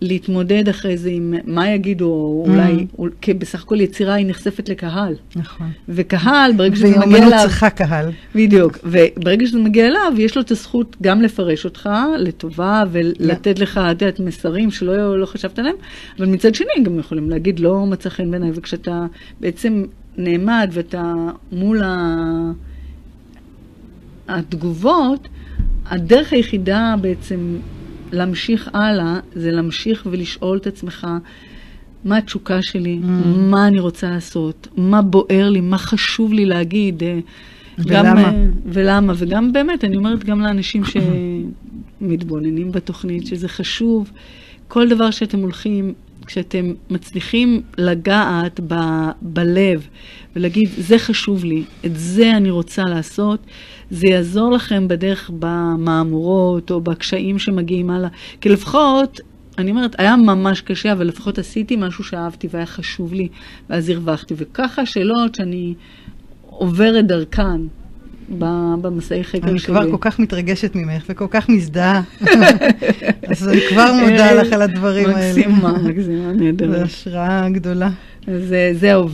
להתמודד 0.00 0.68
אחרי 0.68 0.96
זה 0.96 1.10
עם 1.10 1.34
מה 1.44 1.70
יגידו, 1.70 2.06
או 2.06 2.44
אולי, 2.48 2.86
כי 3.20 3.34
בסך 3.34 3.62
הכל 3.62 3.80
יצירה 3.80 4.14
היא 4.14 4.26
נחשפת 4.26 4.68
לקהל. 4.68 5.14
נכון. 5.36 5.70
וקהל, 5.88 6.52
ברגע 6.56 6.76
שזה 6.76 6.88
מגיע 6.88 7.00
ואומנות 7.00 7.22
אליו, 7.22 7.38
צריכה 7.42 7.70
קהל. 7.70 8.10
בדיוק, 8.34 8.78
וברגע 8.84 9.46
שזה 9.46 9.58
מגיע 9.58 9.86
אליו, 9.86 10.12
יש 10.18 10.36
לו 10.36 10.42
את 10.42 10.50
הזכות 10.50 10.96
גם 11.02 11.22
לפרש 11.22 11.64
אותך 11.64 11.90
לטובה 12.18 12.84
ולתת 12.92 13.58
לך, 13.58 13.80
את 13.90 14.02
יודעת, 14.02 14.20
מסרים 14.20 14.70
שלא 14.70 15.18
לא 15.18 15.26
חשבת 15.26 15.58
עליהם, 15.58 15.76
אבל 16.18 16.26
מצד 16.26 16.54
שני 16.54 16.82
גם 16.82 16.98
יכולים 16.98 17.30
להגיד 17.30 17.60
לא 17.60 17.86
מצא 17.86 18.08
חן 18.08 18.30
בעיניי, 18.30 18.50
וכשאתה 18.54 19.06
בעצם 19.40 19.84
נעמד 20.16 20.70
ואתה 20.72 21.14
מול 21.52 21.82
ה... 21.82 21.96
התגובות, 24.28 25.28
הדרך 25.86 26.32
היחידה 26.32 26.94
בעצם 27.00 27.56
להמשיך 28.12 28.70
הלאה, 28.72 29.20
זה 29.34 29.50
להמשיך 29.50 30.06
ולשאול 30.10 30.56
את 30.56 30.66
עצמך, 30.66 31.06
מה 32.04 32.16
התשוקה 32.16 32.62
שלי, 32.62 32.98
Mm. 33.02 33.06
מה 33.36 33.66
אני 33.66 33.80
רוצה 33.80 34.10
לעשות, 34.10 34.68
מה 34.76 35.02
בוער 35.02 35.48
לי, 35.50 35.60
מה 35.60 35.78
חשוב 35.78 36.32
לי 36.32 36.44
להגיד. 36.44 37.02
אה, 37.02 37.18
ולמה? 37.78 38.24
אה, 38.24 38.46
ולמה, 38.66 39.12
וגם 39.16 39.52
באמת, 39.52 39.84
אני 39.84 39.96
אומרת 39.96 40.24
גם 40.24 40.40
לאנשים 40.40 40.82
שמתבוננים 42.00 42.72
בתוכנית, 42.72 43.26
שזה 43.26 43.48
חשוב, 43.48 44.10
כל 44.68 44.88
דבר 44.88 45.10
שאתם 45.10 45.38
הולכים, 45.38 45.94
כשאתם 46.28 46.72
מצליחים 46.90 47.62
לגעת 47.78 48.60
ב, 48.66 48.74
בלב 49.22 49.88
ולהגיד, 50.36 50.68
זה 50.78 50.98
חשוב 50.98 51.44
לי, 51.44 51.64
את 51.86 51.96
זה 51.96 52.36
אני 52.36 52.50
רוצה 52.50 52.84
לעשות, 52.84 53.40
זה 53.90 54.06
יעזור 54.06 54.52
לכם 54.52 54.88
בדרך 54.88 55.30
במהמורות 55.38 56.70
או 56.70 56.80
בקשיים 56.80 57.38
שמגיעים 57.38 57.90
הלאה. 57.90 58.08
כי 58.40 58.48
לפחות, 58.48 59.20
אני 59.58 59.70
אומרת, 59.70 60.00
היה 60.00 60.16
ממש 60.16 60.60
קשה, 60.60 60.92
אבל 60.92 61.06
לפחות 61.06 61.38
עשיתי 61.38 61.76
משהו 61.76 62.04
שאהבתי 62.04 62.48
והיה 62.50 62.66
חשוב 62.66 63.12
לי, 63.12 63.28
ואז 63.70 63.88
הרווחתי. 63.88 64.34
וככה 64.36 64.82
השאלות 64.82 65.34
שאני 65.34 65.74
עוברת 66.50 67.06
דרכן 67.06 67.60
במסעי 68.80 69.24
חקר 69.24 69.40
שלי. 69.40 69.50
אני 69.50 69.60
כבר 69.60 69.90
כל 69.90 69.96
כך 70.00 70.18
מתרגשת 70.18 70.74
ממך 70.74 71.04
וכל 71.08 71.26
כך 71.30 71.48
מזדהה. 71.48 72.02
אז 73.30 73.48
אני 73.48 73.60
כבר 73.68 73.92
מודה 73.92 74.32
לך 74.32 74.52
על 74.52 74.62
הדברים 74.62 75.08
האלה. 75.08 75.38
מקסימה, 75.38 75.72
מקסימה, 75.72 76.32
זו 76.32 76.44
נהדרת. 76.44 76.82
השראה 76.82 77.48
גדולה. 77.48 77.90
אז 78.26 78.52
אה, 78.52 78.70
זהו, 78.74 79.08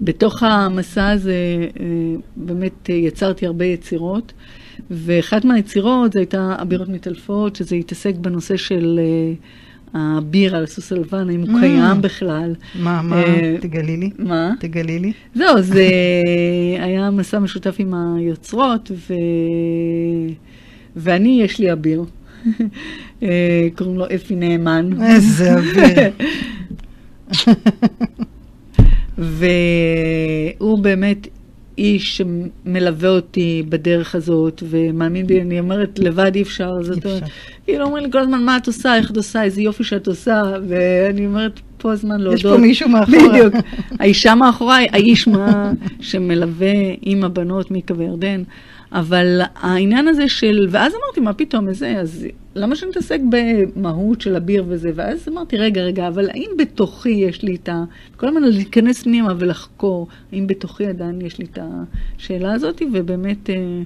ובתוך 0.00 0.42
המסע 0.42 1.08
הזה 1.08 1.34
אה, 1.80 1.86
באמת 2.36 2.90
אה, 2.90 2.94
יצרתי 2.94 3.46
הרבה 3.46 3.64
יצירות, 3.64 4.32
ואחת 4.90 5.44
מהיצירות 5.44 6.12
זו 6.12 6.18
הייתה 6.18 6.56
אבירות 6.62 6.88
מתעלפות, 6.88 7.56
שזה 7.56 7.76
התעסק 7.76 8.14
בנושא 8.14 8.56
של 8.56 9.00
אה, 9.02 9.34
הביר 9.94 10.56
על 10.56 10.64
הסוס 10.64 10.92
הלבן, 10.92 11.28
האם 11.30 11.40
הוא 11.40 11.56
Mm. 11.56 11.60
קיים 11.60 12.02
בכלל. 12.02 12.54
מה, 12.74 13.02
מה, 13.02 13.22
אה, 13.22 13.56
תגלי 13.60 13.96
לי. 13.96 14.10
מה? 14.18 14.50
תגלי 14.60 14.98
לי. 14.98 15.12
זהו, 15.34 15.62
זה 15.62 15.88
היה 16.84 17.10
מסע 17.10 17.38
משותף 17.38 17.74
עם 17.78 17.94
היוצרות, 17.94 18.90
ו... 19.08 19.14
ואני, 20.96 21.40
יש 21.42 21.58
לי 21.58 21.72
אביר. 21.72 22.04
אה, 23.22 23.28
קוראים 23.76 23.98
לו 23.98 24.04
אפי 24.14 24.34
נאמן. 24.36 24.90
איזה 25.02 25.54
אוויר. 25.56 26.10
והוא 30.58 30.78
באמת 30.82 31.28
איש 31.78 32.16
שמלווה 32.16 33.08
אותי 33.08 33.62
בדרך 33.68 34.14
הזאת, 34.14 34.62
ומאמין 34.68 35.26
בי, 35.26 35.40
אני 35.40 35.60
אומרת, 35.60 35.98
לבד 35.98 36.34
אי 36.34 36.42
אפשר. 36.42 36.82
זאת. 36.82 37.06
אומרת, 37.06 37.22
כאילו 37.64 37.84
אומרים 37.84 38.04
לי 38.04 38.12
כל 38.12 38.18
הזמן, 38.18 38.44
מה 38.44 38.56
את 38.56 38.66
עושה, 38.66 38.96
איך 38.96 39.10
את 39.10 39.16
עושה, 39.16 39.42
איזה 39.42 39.62
יופי 39.62 39.84
שאת 39.84 40.06
עושה, 40.06 40.42
ואני 40.68 41.26
אומרת, 41.26 41.60
פה 41.78 41.92
הזמן 41.92 42.20
להודות. 42.20 42.38
יש 42.38 42.46
פה 42.46 42.56
מישהו 42.56 42.88
מאחורה. 42.88 43.28
בדיוק. 43.28 43.54
האישה 44.00 44.34
מאחוריי, 44.34 44.86
האיש 44.92 45.28
מה 45.28 45.72
שמלווה 46.00 46.74
עם 47.02 47.24
הבנות 47.24 47.70
מיקה 47.70 47.94
וירדן. 47.96 48.42
אבל 48.92 49.40
העניין 49.54 50.08
הזה 50.08 50.28
של, 50.28 50.68
ואז 50.70 50.92
אמרתי, 50.92 51.20
מה 51.20 51.32
פתאום, 51.32 51.68
איזה, 51.68 52.00
אז 52.00 52.26
למה 52.54 52.76
שאני 52.76 52.90
מתעסק 52.90 53.20
במהות 53.30 54.20
של 54.20 54.36
הביר 54.36 54.64
וזה? 54.68 54.90
ואז 54.94 55.28
אמרתי, 55.28 55.56
רגע, 55.56 55.82
רגע, 55.82 56.08
אבל 56.08 56.30
האם 56.30 56.50
בתוכי 56.58 57.10
יש 57.10 57.42
לי 57.42 57.54
את 57.54 57.68
ה... 57.68 57.84
כל 58.16 58.28
הזמן 58.28 58.42
להיכנס 58.42 59.02
פנימה 59.02 59.32
ולחקור, 59.38 60.08
האם 60.32 60.46
בתוכי 60.46 60.86
עדיין 60.86 61.20
יש 61.20 61.38
לי 61.38 61.44
את 61.44 61.58
השאלה 62.18 62.52
הזאת? 62.52 62.82
ובאמת, 62.92 63.50
אה, 63.50 63.82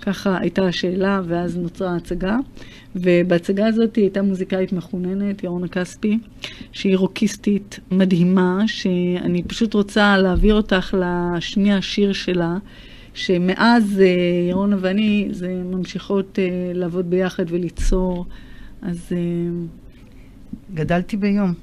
ככה 0.00 0.38
הייתה 0.40 0.66
השאלה, 0.66 1.20
ואז 1.26 1.56
נוצרה 1.56 1.92
ההצגה. 1.92 2.36
ובהצגה 2.96 3.66
הזאת 3.66 3.96
הייתה 3.96 4.22
מוזיקאית 4.22 4.72
מחוננת, 4.72 5.44
ירונה 5.44 5.68
כספי, 5.68 6.18
שהיא 6.72 6.96
רוקיסטית 6.96 7.80
מדהימה, 7.90 8.62
שאני 8.66 9.42
פשוט 9.42 9.74
רוצה 9.74 10.18
להעביר 10.18 10.54
אותך 10.54 10.94
להשמיע 10.98 11.78
שיר 11.80 12.12
שלה. 12.12 12.56
שמאז 13.18 14.00
אה, 14.00 14.06
ירונה 14.48 14.76
ואני 14.80 15.28
זה 15.30 15.62
ממשיכות 15.64 16.38
אה, 16.38 16.44
לעבוד 16.74 17.10
ביחד 17.10 17.44
וליצור, 17.48 18.26
אז 18.82 19.12
אה, 19.12 19.18
גדלתי 20.74 21.16
ביום, 21.16 21.54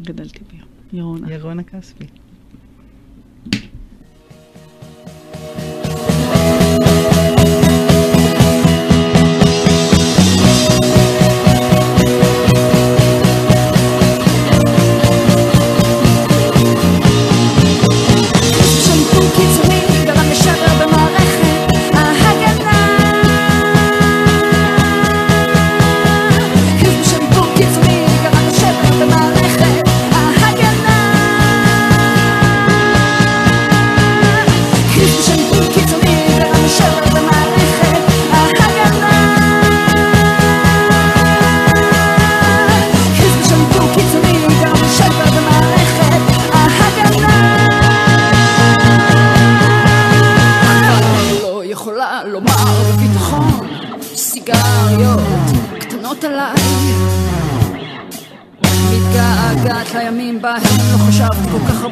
גדלתי 0.00 0.38
ביום. 0.52 0.68
ירונה. 0.92 1.32
ירונה 1.34 1.62
כספי. 1.62 2.04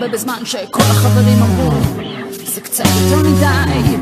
הרבה 0.02 0.14
בזמן 0.14 0.44
שכל 0.44 0.82
החברים 0.82 1.38
אמרו 1.42 1.70
זה 2.44 2.60
קצת 2.60 2.84
יותר 2.84 3.28
מדי 3.28 3.96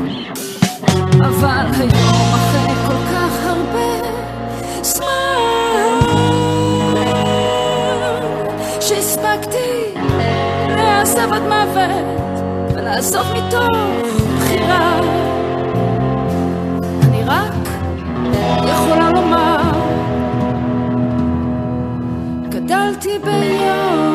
אבל 1.19 1.65
היום 1.79 2.33
אחרי 2.33 2.75
כל 2.87 3.13
כך 3.13 3.45
הרבה 3.45 4.07
זמן 4.81 5.95
שהספקתי 8.81 9.93
להעזב 10.69 11.33
עד 11.33 11.41
מוות 11.41 12.21
ולעזוב 12.75 13.27
מתוך 13.33 13.67
בחירה 14.37 14.99
אני 17.03 17.23
רק 17.25 17.53
יכולה 18.67 19.09
לומר 19.09 19.71
גדלתי 22.49 23.19
ביום 23.23 24.10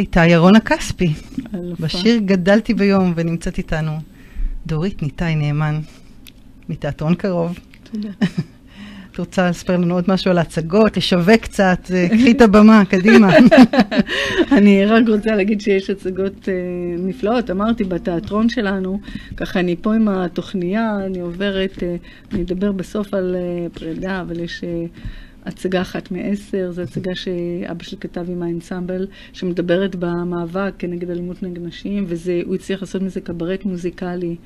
הייתה 0.00 0.26
ירונה 0.26 0.60
כספי. 0.60 1.12
בשיר 1.80 2.20
גדלתי 2.24 2.74
ביום, 2.74 3.12
ונמצאת 3.16 3.58
איתנו 3.58 3.92
דורית 4.66 5.02
ניתאי 5.02 5.34
נאמן, 5.34 5.80
מתיאטרון 6.68 7.14
קרוב. 7.14 7.58
תודה. 7.92 8.08
את 9.12 9.18
רוצה 9.18 9.50
לספר 9.50 9.76
לנו 9.76 9.94
עוד 9.94 10.04
משהו 10.08 10.30
על 10.30 10.38
ההצגות, 10.38 10.96
לשווק 10.96 11.40
קצת, 11.40 11.90
אה, 11.94 12.08
קחי 12.08 12.30
את 12.30 12.40
הבמה, 12.40 12.84
קדימה. 12.90 13.32
אני 14.56 14.86
רק 14.86 15.08
רוצה 15.08 15.36
להגיד 15.36 15.60
שיש 15.60 15.90
הצגות 15.90 16.48
אה, 16.48 16.54
נפלאות. 16.98 17.50
אמרתי, 17.50 17.84
בתיאטרון 17.84 18.48
שלנו, 18.48 19.00
ככה 19.36 19.60
אני 19.60 19.76
פה 19.82 19.94
עם 19.94 20.08
התוכניה, 20.08 20.96
אני 21.06 21.20
עוברת, 21.20 21.82
אה, 21.82 21.96
אני 22.32 22.42
אדבר 22.42 22.72
בסוף 22.72 23.14
על 23.14 23.36
אה, 23.38 23.66
פרידה, 23.74 24.20
אבל 24.20 24.40
יש 24.40 24.64
אה, 24.64 24.84
הצגה 25.44 25.80
אחת 25.80 26.10
מעשר, 26.10 26.72
זו 26.72 26.82
הצגה 26.82 27.14
שאבא 27.14 27.84
שלי 27.84 27.98
כתב 27.98 28.26
עם 28.30 28.42
האנסמבל, 28.42 29.06
שמדברת 29.32 29.96
במאבק 29.96 30.72
כנגד 30.78 31.10
אלימות 31.10 31.42
נגד 31.42 31.62
נשים, 31.62 32.04
והוא 32.08 32.54
הצליח 32.54 32.80
לעשות 32.80 33.02
מזה 33.02 33.20
קברט 33.20 33.64
מוזיקלי. 33.64 34.36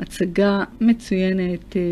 הצגה 0.00 0.64
מצוינת 0.80 1.76
אה, 1.76 1.82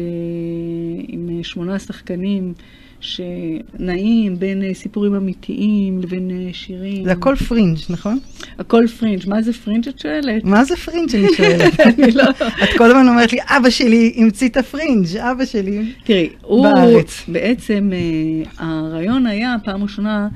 עם 1.09 1.43
שמונה 1.43 1.79
שחקנים 1.79 2.55
שנעים 3.03 4.38
בין 4.38 4.62
אה, 4.62 4.75
סיפורים 4.75 5.15
אמיתיים 5.15 6.01
לבין 6.01 6.31
אה, 6.31 6.53
שירים. 6.53 7.05
זה 7.05 7.12
הכל 7.12 7.37
פרינג', 7.49 7.79
נכון? 7.91 8.19
הכל 8.59 8.85
פרינג'. 8.99 9.29
מה 9.29 9.43
זה 9.43 9.53
פרינג' 9.53 9.88
את 9.88 9.99
שואלת? 9.99 10.45
מה 10.45 10.65
זה 10.65 10.77
פרינג', 10.77 11.15
אני 11.15 11.27
שואלת. 11.37 11.81
אני 11.87 12.12
לא... 12.12 12.25
את 12.65 12.69
כל 12.79 12.85
הזמן 12.85 13.09
אומרת 13.09 13.33
לי, 13.33 13.38
אבא 13.43 13.71
שלי 13.71 14.12
המציא 14.17 14.49
את 14.49 14.57
הפרינג', 14.57 15.17
אבא 15.17 15.45
שלי. 15.45 15.93
תראי, 16.05 16.29
הוא 16.43 16.62
בארץ. 16.62 17.23
בעצם, 17.29 17.91
אה, 17.93 18.67
הרעיון 18.67 19.27
היה, 19.27 19.57
פעם 19.65 19.83
ראשונה, 19.83 20.29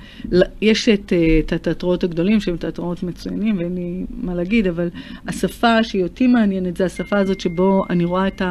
יש 0.60 0.88
את, 0.88 1.12
את 1.40 1.52
התיאטראות 1.52 2.04
הגדולים, 2.04 2.40
שהם 2.40 2.56
תיאטראות 2.56 3.02
מצוינים, 3.02 3.58
ואין 3.58 3.74
לי 3.74 4.04
מה 4.10 4.34
להגיד, 4.34 4.66
אבל 4.66 4.88
השפה 5.28 5.82
שהיא 5.82 6.02
אותי 6.02 6.26
מעניינת, 6.26 6.76
זה 6.76 6.84
השפה 6.84 7.18
הזאת 7.18 7.40
שבו 7.40 7.84
אני 7.90 8.04
רואה 8.04 8.26
את 8.26 8.42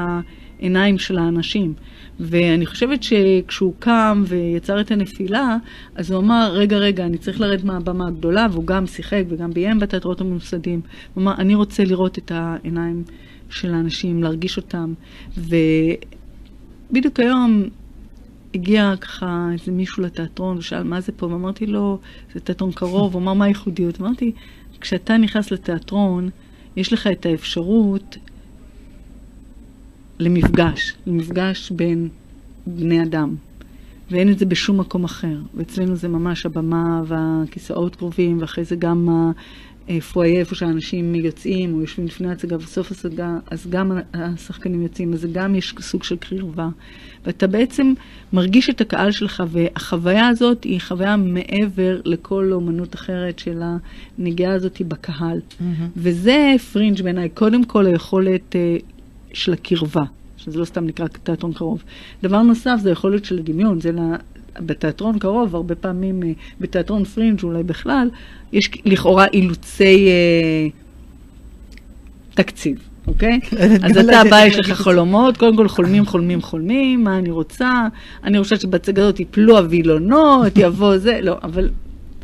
העיניים 0.65 0.97
של 0.97 1.17
האנשים. 1.17 1.73
ואני 2.19 2.65
חושבת 2.65 3.04
שכשהוא 3.04 3.73
קם 3.80 4.23
ויצר 4.28 4.82
את 4.82 4.91
הנפילה, 4.91 5.58
אז 5.95 6.12
הוא 6.12 6.19
אמר, 6.19 6.51
רגע, 6.54 6.78
רגע, 6.78 7.06
אני 7.06 7.17
צריך 7.17 7.41
לרדת 7.41 7.63
מהבמה 7.63 8.08
הגדולה, 8.08 8.47
והוא 8.51 8.65
גם 8.65 8.88
שיחק 8.88 9.23
וגם 9.30 9.51
ביים 9.51 9.80
בתיאטראות 9.80 10.21
הממוסדים. 10.21 10.82
הוא 11.13 11.21
אמר, 11.21 11.34
אני 11.38 11.56
רוצה 11.56 11.84
לראות 11.84 12.17
את 12.17 12.32
העיניים 12.36 13.04
של 13.49 13.73
האנשים, 13.73 14.23
להרגיש 14.23 14.58
אותם. 14.58 14.93
ובדיוק 15.38 17.19
היום 17.19 17.63
הגיע 18.54 18.93
ככה 19.01 19.49
איזה 19.54 19.71
מישהו 19.71 20.04
לתיאטרון 20.04 20.58
ושאל 20.58 20.84
מה 20.84 21.01
זה 21.01 21.12
פה, 21.12 21.25
ואמרתי 21.25 21.65
לו, 21.65 21.99
זה 22.34 22.39
תיאטרון 22.39 22.71
קרוב, 22.71 23.13
הוא 23.13 23.21
אמר 23.21 23.34
מה 23.34 23.45
הייחודיות? 23.45 24.01
אמרתי, 24.01 24.32
כשאתה 24.82 25.17
נכנס 25.17 25.51
לתיאטרון, 25.51 26.30
יש 26.75 26.93
לך 26.93 27.08
את 27.08 27.25
האפשרות 27.25 28.17
למפגש, 30.19 30.93
למפגש 31.08 31.71
בין 31.71 32.08
בני 32.67 33.04
אדם. 33.04 33.36
ואין 34.12 34.32
את 34.32 34.39
זה 34.39 34.45
בשום 34.45 34.80
מקום 34.80 35.04
אחר. 35.04 35.38
ואצלנו 35.56 35.95
זה 35.95 36.08
ממש 36.08 36.45
הבמה 36.45 37.01
והכיסאות 37.06 37.95
קרובים, 37.95 38.41
ואחרי 38.41 38.63
זה 38.63 38.75
גם 38.75 39.32
הפואיה, 39.89 40.39
איפה 40.39 40.56
שאנשים 40.56 41.15
יוצאים 41.15 41.73
או 41.73 41.82
יושבים 41.82 42.06
לפני 42.06 42.30
ההצגה, 42.30 42.58
בסוף 42.58 42.91
ההצגה, 42.91 43.38
אז 43.51 43.67
גם 43.69 43.91
השחקנים 44.13 44.82
יוצאים, 44.82 45.13
אז 45.13 45.28
גם 45.32 45.56
יש 45.56 45.75
סוג 45.80 46.04
של 46.04 46.15
קרבה. 46.15 46.69
ואתה 47.25 47.47
בעצם 47.47 47.93
מרגיש 48.34 48.69
את 48.69 48.82
הקהל 48.82 49.12
שלך, 49.12 49.43
והחוויה 49.47 50.28
הזאת 50.28 50.63
היא 50.63 50.82
חוויה 50.82 51.17
מעבר 51.17 52.01
לכל 52.06 52.49
אומנות 52.54 52.95
אחרת 52.95 53.39
של 53.39 53.62
הנגיעה 54.17 54.54
הזאת 54.54 54.82
בקהל. 54.82 55.39
Mm-hmm. 55.39 55.63
וזה 55.97 56.56
פרינג' 56.73 57.01
בעיניי, 57.01 57.30
קודם 57.30 57.63
כל 57.63 57.86
היכולת 57.86 58.56
uh, 58.56 58.84
של 59.36 59.54
הקרבה. 59.54 60.04
שזה 60.38 60.60
לא 60.60 60.65
סתם 60.65 60.86
נקרא 60.86 61.08
תיאטרון 61.08 61.54
קרוב. 61.54 61.84
דבר 62.24 62.41
נוסף 62.41 62.76
זה 62.82 62.89
היכולת 62.89 63.26
של 63.26 63.39
הדמיון, 63.39 63.82
זה 63.82 63.91
לה, 63.91 64.15
בתיאטרון 64.60 65.19
קרוב, 65.19 65.56
הרבה 65.56 65.76
פעמים 65.76 66.24
אה, 66.24 66.32
בתיאטרון 66.62 67.04
פרינג' 67.04 67.43
אולי 67.43 67.63
בכלל, 67.63 68.10
יש 68.54 68.69
לכאורה 68.86 69.26
אילוצי 69.34 70.08
אה, 70.08 70.67
תקציב. 72.34 72.78
אוקיי? 73.08 73.39
אז 73.86 73.98
אתה 73.98 74.21
בא, 74.30 74.45
יש 74.45 74.60
לך 74.60 74.71
חלומות, 74.71 75.38
קודם 75.38 75.58
כל 75.58 75.67
חולמים, 75.67 76.06
חולמים, 76.06 76.41
חולמים, 76.41 77.04
מה 77.04 77.17
אני 77.17 77.32
רוצה? 77.32 77.88
אני 78.24 78.43
חושבת 78.43 78.62
שבהצגה 78.62 79.04
הזאת 79.04 79.19
יפלו 79.19 79.58
הווילונות, 79.58 80.54
יבוא 80.56 80.98
זה, 80.98 81.19
לא, 81.21 81.38
אבל 81.43 81.69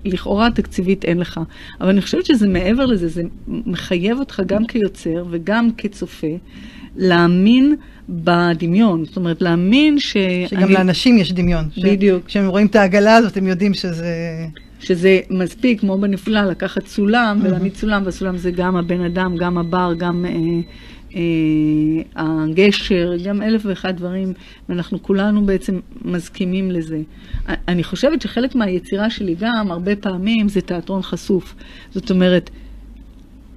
לכאורה 0.05 0.51
תקציבית 0.51 1.05
אין 1.05 1.17
לך. 1.17 1.39
אבל 1.81 1.89
אני 1.89 2.01
חושבת 2.01 2.25
שזה 2.25 2.47
מעבר 2.47 2.85
לזה, 2.85 3.07
זה 3.07 3.21
מחייב 3.47 4.19
אותך 4.19 4.41
גם 4.45 4.65
כיוצר 4.65 5.25
וגם 5.29 5.69
כצופה 5.77 6.27
להאמין 6.95 7.75
בדמיון. 8.09 9.05
זאת 9.05 9.17
אומרת, 9.17 9.41
להאמין 9.41 9.99
ש... 9.99 10.17
שגם 10.47 10.63
אני... 10.63 10.73
לאנשים 10.73 11.17
יש 11.17 11.33
דמיון. 11.33 11.65
בדיוק. 11.83 12.25
כשהם 12.25 12.47
רואים 12.47 12.67
את 12.67 12.75
העגלה 12.75 13.15
הזאת, 13.15 13.37
הם 13.37 13.47
יודעים 13.47 13.73
שזה... 13.73 14.15
שזה 14.79 15.19
מספיק, 15.29 15.79
כמו 15.79 15.97
בנפלא, 15.97 16.41
לקחת 16.41 16.87
סולם 16.87 17.39
mm-hmm. 17.41 17.47
ולהעמיד 17.47 17.75
סולם, 17.75 18.01
והסולם 18.05 18.37
זה 18.37 18.51
גם 18.51 18.75
הבן 18.75 19.01
אדם, 19.01 19.35
גם 19.37 19.57
הבר, 19.57 19.93
גם 19.97 20.25
אה, 20.25 20.31
אה, 21.15 21.21
הגשר, 22.15 23.11
גם 23.23 23.41
אלף 23.41 23.61
ואחד 23.65 23.97
דברים, 23.97 24.33
ואנחנו 24.69 25.03
כולנו 25.03 25.45
בעצם 25.45 25.79
מסכימים 26.05 26.71
לזה. 26.71 27.01
אני 27.67 27.83
חושבת 27.83 28.21
שחלק 28.21 28.55
מהיצירה 28.55 29.09
שלי 29.09 29.35
גם, 29.39 29.71
הרבה 29.71 29.95
פעמים, 29.95 30.49
זה 30.49 30.61
תיאטרון 30.61 31.01
חשוף. 31.01 31.55
זאת 31.91 32.11
אומרת, 32.11 32.49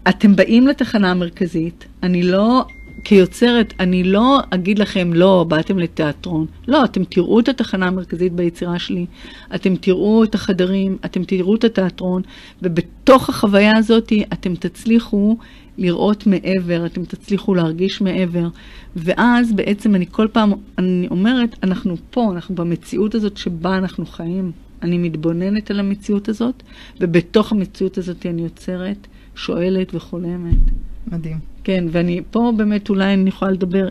אתם 0.09 0.37
באים 0.37 0.67
לתחנה 0.67 1.11
המרכזית, 1.11 1.87
אני 2.03 2.23
לא 2.23 2.65
כיוצרת, 3.05 3.75
אני 3.81 4.05
לא 4.05 4.41
אגיד 4.51 4.79
לכם, 4.79 5.11
לא, 5.13 5.45
באתם 5.49 5.79
לתיאטרון. 5.79 6.47
לא, 6.69 6.85
אתם 6.85 7.05
תראו 7.05 7.41
את 7.41 7.49
התחנה 7.49 7.87
המרכזית 7.87 8.33
ביצירה 8.33 8.79
שלי, 8.79 9.07
אתם 9.55 9.77
תראו 9.77 10.25
את 10.25 10.35
החדרים, 10.35 10.97
אתם 11.05 11.25
תראו 11.25 11.55
את 11.55 11.65
התיאטרון, 11.65 12.23
ובתוך 12.63 13.29
החוויה 13.29 13.73
הזאת 13.77 14.13
אתם 14.33 14.55
תצליחו 14.55 15.37
לראות 15.79 16.27
מעבר, 16.27 16.87
אתם 16.87 17.05
תצליחו 17.05 17.55
להרגיש 17.55 18.01
מעבר. 18.01 18.49
ואז 18.97 19.53
בעצם 19.53 19.95
אני 19.95 20.07
כל 20.11 20.29
פעם, 20.33 20.53
אני 20.79 21.09
אומרת, 21.11 21.57
אנחנו 21.63 21.97
פה, 22.11 22.33
אנחנו 22.33 22.55
במציאות 22.55 23.15
הזאת 23.15 23.37
שבה 23.37 23.77
אנחנו 23.79 24.07
חיים. 24.07 24.53
אני 24.83 24.99
מתבוננת 24.99 25.71
על 25.71 25.81
המציאות 25.81 26.29
הזאת, 26.29 26.63
ובתוך 27.01 27.53
המציאות 27.53 27.99
הזאת 27.99 28.27
אני 28.27 28.43
יוצרת, 28.43 29.07
שואלת 29.35 29.95
וחולמת. 29.95 30.59
מדהים. 31.07 31.54
כן, 31.65 31.85
ואני 31.91 32.21
פה 32.31 32.53
באמת 32.57 32.89
אולי 32.89 33.15
אני 33.15 33.29
יכולה 33.29 33.51
לדבר 33.51 33.89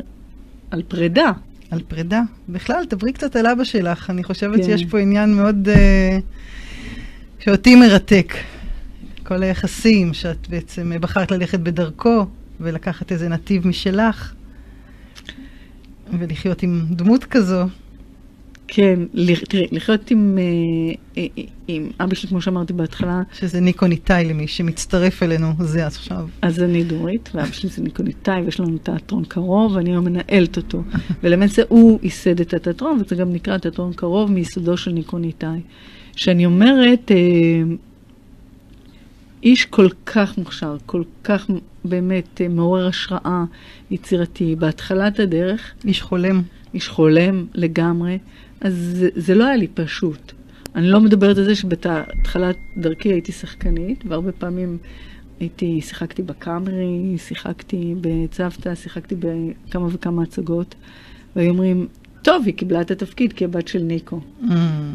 על 0.71 0.84
פרידה. 0.88 1.32
על 1.71 1.82
פרידה. 1.88 2.21
בכלל, 2.49 2.84
דברי 2.89 3.13
קצת 3.13 3.36
על 3.36 3.47
אבא 3.47 3.63
שלך. 3.63 4.09
אני 4.09 4.24
חושבת 4.24 4.55
כן. 4.55 4.63
שיש 4.63 4.86
פה 4.86 4.99
עניין 4.99 5.34
מאוד... 5.34 5.67
uh, 5.67 6.21
שאותי 7.39 7.76
מרתק. 7.76 8.34
כל 9.24 9.43
היחסים, 9.43 10.13
שאת 10.13 10.47
בעצם 10.49 10.91
בחרת 11.01 11.32
ללכת 11.32 11.59
בדרכו, 11.59 12.26
ולקחת 12.59 13.11
איזה 13.11 13.30
נתיב 13.30 13.67
משלך, 13.67 14.34
ולחיות 16.19 16.63
עם 16.63 16.86
דמות 16.89 17.24
כזו. 17.24 17.65
כן, 18.76 18.99
תראי, 19.49 19.67
לחיות 19.71 20.11
עם, 20.11 20.38
אה, 20.38 21.24
אה, 21.38 21.43
עם 21.67 21.89
אבא 21.99 22.15
שלי, 22.15 22.30
כמו 22.30 22.41
שאמרתי 22.41 22.74
בהתחלה. 22.74 23.21
שזה 23.34 23.59
ניקו 23.59 23.88
ניטאי 23.88 24.26
למי 24.26 24.47
שמצטרף 24.47 25.24
אלינו, 25.24 25.47
זה 25.59 25.88
עכשיו. 25.88 26.28
אז 26.41 26.63
אני 26.63 26.84
דורית, 26.84 27.30
ואבא 27.34 27.51
שלי 27.51 27.69
זה 27.69 27.82
ניקו 27.82 28.03
ניטאי, 28.03 28.41
ויש 28.41 28.59
לנו 28.59 28.78
תיאטרון 28.78 29.26
קרוב, 29.26 29.76
ואני 29.76 29.89
היום 29.89 30.05
מנהלת 30.05 30.57
אותו. 30.57 30.84
ולמעשה 31.24 31.61
הוא 31.67 31.99
ייסד 32.03 32.39
את 32.39 32.53
התיאטרון, 32.53 33.01
וזה 33.05 33.15
גם 33.15 33.34
נקרא 33.34 33.57
תיאטרון 33.57 33.93
קרוב 33.93 34.32
מיסודו 34.32 34.78
של 34.78 34.91
ניקו 34.91 35.17
ניטאי. 35.17 35.59
שאני 36.15 36.45
אומרת, 36.45 37.11
אה, 37.11 37.76
איש 39.43 39.65
כל 39.65 39.88
כך 40.05 40.38
מוכשר, 40.38 40.78
כל 40.86 41.03
כך 41.24 41.47
באמת 41.86 42.41
מעורר 42.49 42.88
השראה, 42.88 43.43
יצירתי, 43.91 44.55
בהתחלת 44.55 45.19
הדרך. 45.19 45.74
איש 45.86 46.01
חולם. 46.01 46.41
איש 46.74 46.88
חולם 46.88 47.45
לגמרי. 47.53 48.17
אז 48.64 48.74
זה, 48.74 49.09
זה 49.16 49.36
לא 49.36 49.45
היה 49.45 49.55
לי 49.55 49.68
פשוט. 49.68 50.32
אני 50.76 50.88
לא 50.88 50.99
מדברת 50.99 51.38
על 51.38 51.43
זה 51.43 51.55
שבהתחלת 51.55 52.57
דרכי 52.78 53.09
הייתי 53.09 53.32
שחקנית, 53.32 54.03
והרבה 54.07 54.32
פעמים 54.32 54.78
הייתי, 55.39 55.82
שיחקתי 55.82 56.22
בקאמרי, 56.22 57.16
שיחקתי 57.18 57.95
בצוותא, 58.01 58.76
שיחקתי 58.76 59.16
בכמה 59.20 59.88
וכמה 59.91 60.24
הצגות, 60.24 60.76
והיו 61.36 61.49
אומרים, 61.49 61.88
טוב, 62.22 62.43
היא 62.45 62.53
קיבלה 62.53 62.82
את 62.82 62.91
התפקיד 62.91 63.34
כי 63.34 63.45
הבת 63.45 63.68
של 63.68 63.80
ניקו. 63.80 64.20
Mm. 64.41 64.45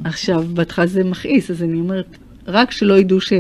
עכשיו, 0.05 0.45
בהתחלה 0.55 0.87
זה 0.87 1.05
מכעיס, 1.05 1.51
אז 1.51 1.63
אני 1.63 1.81
אומרת, 1.81 2.19
רק 2.47 2.71
שלא 2.71 2.99
ידעו 2.99 3.21
ש... 3.21 3.33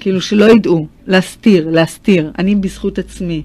כאילו, 0.00 0.20
שלא 0.20 0.44
ידעו, 0.44 0.86
להסתיר, 1.06 1.70
להסתיר. 1.70 2.32
אני 2.38 2.54
בזכות 2.54 2.98
עצמי. 2.98 3.42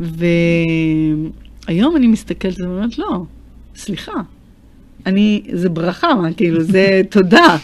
והיום 0.00 1.96
אני 1.96 2.06
מסתכלת 2.06 2.60
ואומרת, 2.60 2.98
לא, 2.98 3.24
סליחה, 3.76 4.12
אני, 5.06 5.42
זה 5.52 5.68
ברכה, 5.68 6.14
מה, 6.14 6.32
כאילו, 6.32 6.62
זה 6.62 7.02
תודה. 7.10 7.56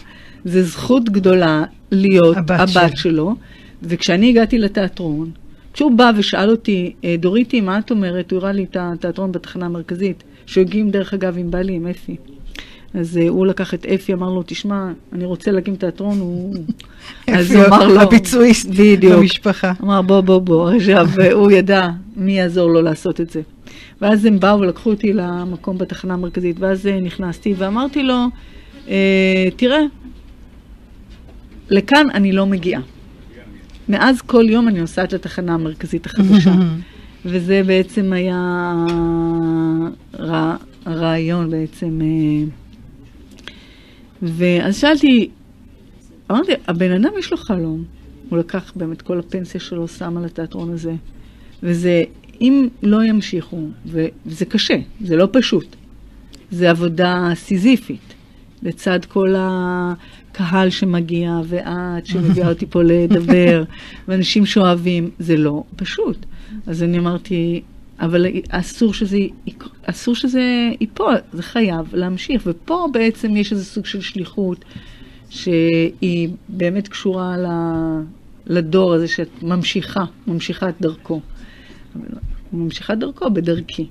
זה 0.44 0.62
זכות 0.62 1.10
גדולה 1.10 1.64
להיות 1.90 2.36
הבת, 2.36 2.60
הבת 2.60 2.90
של. 2.90 2.96
שלו. 2.96 3.34
וכשאני 3.82 4.28
הגעתי 4.28 4.58
לתיאטרון, 4.58 5.30
כשהוא 5.72 5.92
בא 5.92 6.12
ושאל 6.16 6.50
אותי, 6.50 6.92
אה, 7.04 7.16
דוריטי, 7.18 7.60
מה 7.60 7.78
את 7.78 7.90
אומרת? 7.90 8.30
הוא 8.30 8.38
הראה 8.40 8.52
לי 8.52 8.64
את 8.64 8.76
התיאטרון 8.80 9.32
בתחנה 9.32 9.66
המרכזית, 9.66 10.22
שהגיעים 10.46 10.90
דרך 10.90 11.14
אגב 11.14 11.38
עם 11.38 11.50
בעלי, 11.50 11.72
עם 11.72 11.86
אפי. 11.86 12.16
אז 12.94 13.16
uh, 13.16 13.28
הוא 13.28 13.46
לקח 13.46 13.74
את 13.74 13.86
אפי, 13.86 14.12
אמר 14.12 14.30
לו, 14.30 14.42
תשמע, 14.46 14.92
אני 15.12 15.24
רוצה 15.24 15.50
להקים 15.50 15.76
תיאטרון, 15.76 16.20
הוא... 16.20 16.54
אז 17.26 17.54
הוא 17.54 17.64
אמר 17.66 17.88
לו... 17.88 18.00
הביצועיסט 18.00 18.68
במשפחה. 19.00 19.72
אמר, 19.82 20.02
בוא, 20.02 20.20
בוא, 20.20 20.38
בוא. 20.38 20.70
עכשיו, 20.70 21.08
הוא 21.32 21.50
ידע 21.50 21.88
מי 22.16 22.32
יעזור 22.32 22.70
לו 22.70 22.82
לעשות 22.82 23.20
את 23.20 23.30
זה. 23.30 23.40
ואז 24.00 24.24
הם 24.24 24.40
באו 24.40 24.60
ולקחו 24.60 24.90
אותי 24.90 25.12
למקום 25.12 25.78
בתחנה 25.78 26.14
המרכזית, 26.14 26.56
ואז 26.58 26.86
אה, 26.86 27.00
נכנסתי 27.00 27.54
ואמרתי 27.56 28.02
לו, 28.02 28.26
אה, 28.88 29.48
תראה, 29.56 29.80
לכאן 31.70 32.06
אני 32.14 32.32
לא 32.32 32.46
מגיעה. 32.46 32.80
מאז 33.88 34.22
כל 34.22 34.44
יום 34.48 34.68
אני 34.68 34.80
נוסעת 34.80 35.12
לתחנה 35.12 35.54
המרכזית 35.54 36.06
החדשה. 36.06 36.52
וזה 37.24 37.62
בעצם 37.66 38.12
היה 38.12 38.72
רע, 40.18 40.56
הרעיון 40.84 41.50
בעצם. 41.50 42.00
ואז 44.22 44.76
שאלתי, 44.76 45.30
אמרתי, 46.30 46.52
הבן 46.66 46.92
אדם 46.92 47.12
יש 47.18 47.30
לו 47.30 47.36
חלום. 47.36 47.84
הוא 48.28 48.38
לקח 48.38 48.72
באמת 48.76 49.02
כל 49.02 49.18
הפנסיה 49.18 49.60
שלו, 49.60 49.88
שם 49.88 50.16
על 50.16 50.24
התיאטרון 50.24 50.72
הזה. 50.72 50.94
וזה 51.62 52.04
אם 52.40 52.68
לא 52.82 53.04
ימשיכו, 53.04 53.66
וזה 53.86 54.44
קשה, 54.44 54.76
זה 55.00 55.16
לא 55.16 55.28
פשוט, 55.32 55.76
זה 56.50 56.70
עבודה 56.70 57.30
סיזיפית, 57.34 58.14
לצד 58.62 59.04
כל 59.04 59.34
הקהל 59.38 60.70
שמגיע, 60.70 61.40
ואת 61.44 62.06
שמביאה 62.06 62.48
אותי 62.48 62.66
פה 62.66 62.82
לדבר, 62.82 63.64
ואנשים 64.08 64.46
שאוהבים, 64.46 65.10
זה 65.18 65.36
לא 65.36 65.64
פשוט. 65.76 66.26
אז 66.66 66.82
אני 66.82 66.98
אמרתי, 66.98 67.62
אבל 68.00 68.26
אסור 68.48 68.94
שזה, 68.94 69.18
אסור 69.82 70.14
שזה 70.14 70.42
ייפול, 70.80 71.14
זה 71.32 71.42
חייב 71.42 71.94
להמשיך. 71.94 72.42
ופה 72.46 72.88
בעצם 72.92 73.36
יש 73.36 73.52
איזה 73.52 73.64
סוג 73.64 73.86
של 73.86 74.00
שליחות 74.00 74.64
שהיא 75.30 76.28
באמת 76.48 76.88
קשורה 76.88 77.36
לדור 78.46 78.94
הזה 78.94 79.08
שאת 79.08 79.42
ממשיכה, 79.42 80.04
ממשיכה 80.26 80.68
את 80.68 80.74
דרכו. 80.80 81.20
ממשיכה 82.52 82.94
דרכו 82.94 83.30
בדרכי. 83.30 83.86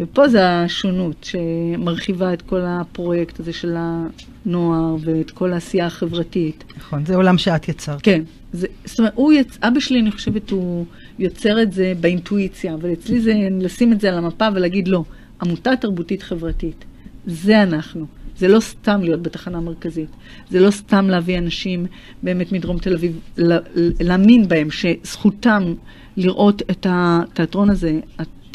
ופה 0.00 0.28
זה 0.28 0.48
השונות 0.48 1.24
שמרחיבה 1.24 2.32
את 2.32 2.42
כל 2.42 2.60
הפרויקט 2.64 3.40
הזה 3.40 3.52
של 3.52 3.76
הנוער 3.76 4.96
ואת 5.00 5.30
כל 5.30 5.52
העשייה 5.52 5.86
החברתית. 5.86 6.64
נכון, 6.76 7.06
זה 7.06 7.16
עולם 7.16 7.38
שאת 7.38 7.68
יצרת. 7.68 7.98
כן. 8.02 8.22
זה, 8.52 8.66
זאת 8.84 8.98
אומרת, 8.98 9.12
הוא 9.14 9.32
יצ... 9.32 9.58
אבא 9.62 9.80
שלי, 9.80 10.00
אני 10.00 10.10
חושבת, 10.10 10.50
הוא 10.50 10.84
יוצר 11.18 11.62
את 11.62 11.72
זה 11.72 11.92
באינטואיציה, 12.00 12.74
אבל 12.74 12.92
אצלי 12.92 13.20
זה 13.20 13.32
לשים 13.60 13.92
את 13.92 14.00
זה 14.00 14.08
על 14.08 14.18
המפה 14.18 14.48
ולהגיד, 14.54 14.88
לא, 14.88 15.04
עמותה 15.42 15.76
תרבותית 15.76 16.22
חברתית, 16.22 16.84
זה 17.26 17.62
אנחנו. 17.62 18.06
זה 18.38 18.48
לא 18.48 18.60
סתם 18.60 19.00
להיות 19.02 19.22
בתחנה 19.22 19.58
המרכזית, 19.58 20.08
זה 20.50 20.60
לא 20.60 20.70
סתם 20.70 21.08
להביא 21.08 21.38
אנשים 21.38 21.86
באמת 22.22 22.52
מדרום 22.52 22.78
תל 22.78 22.94
אביב, 22.94 23.20
לה, 23.36 23.58
להאמין 24.00 24.48
בהם 24.48 24.68
שזכותם 24.70 25.74
לראות 26.16 26.62
את 26.70 26.86
התיאטרון 26.90 27.70
הזה, 27.70 28.00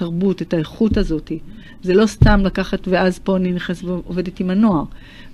התרבות, 0.02 0.41
את 0.41 0.54
האיכות 0.54 0.97
הזאת. 0.97 1.32
זה 1.84 1.93
לא 1.93 2.06
סתם 2.06 2.41
לקחת, 2.43 2.88
ואז 2.88 3.20
פה 3.20 3.38
אני 3.38 3.52
נכנסת 3.52 3.84
ועובדת 3.84 4.39
עם 4.39 4.49
הנוער, 4.49 4.84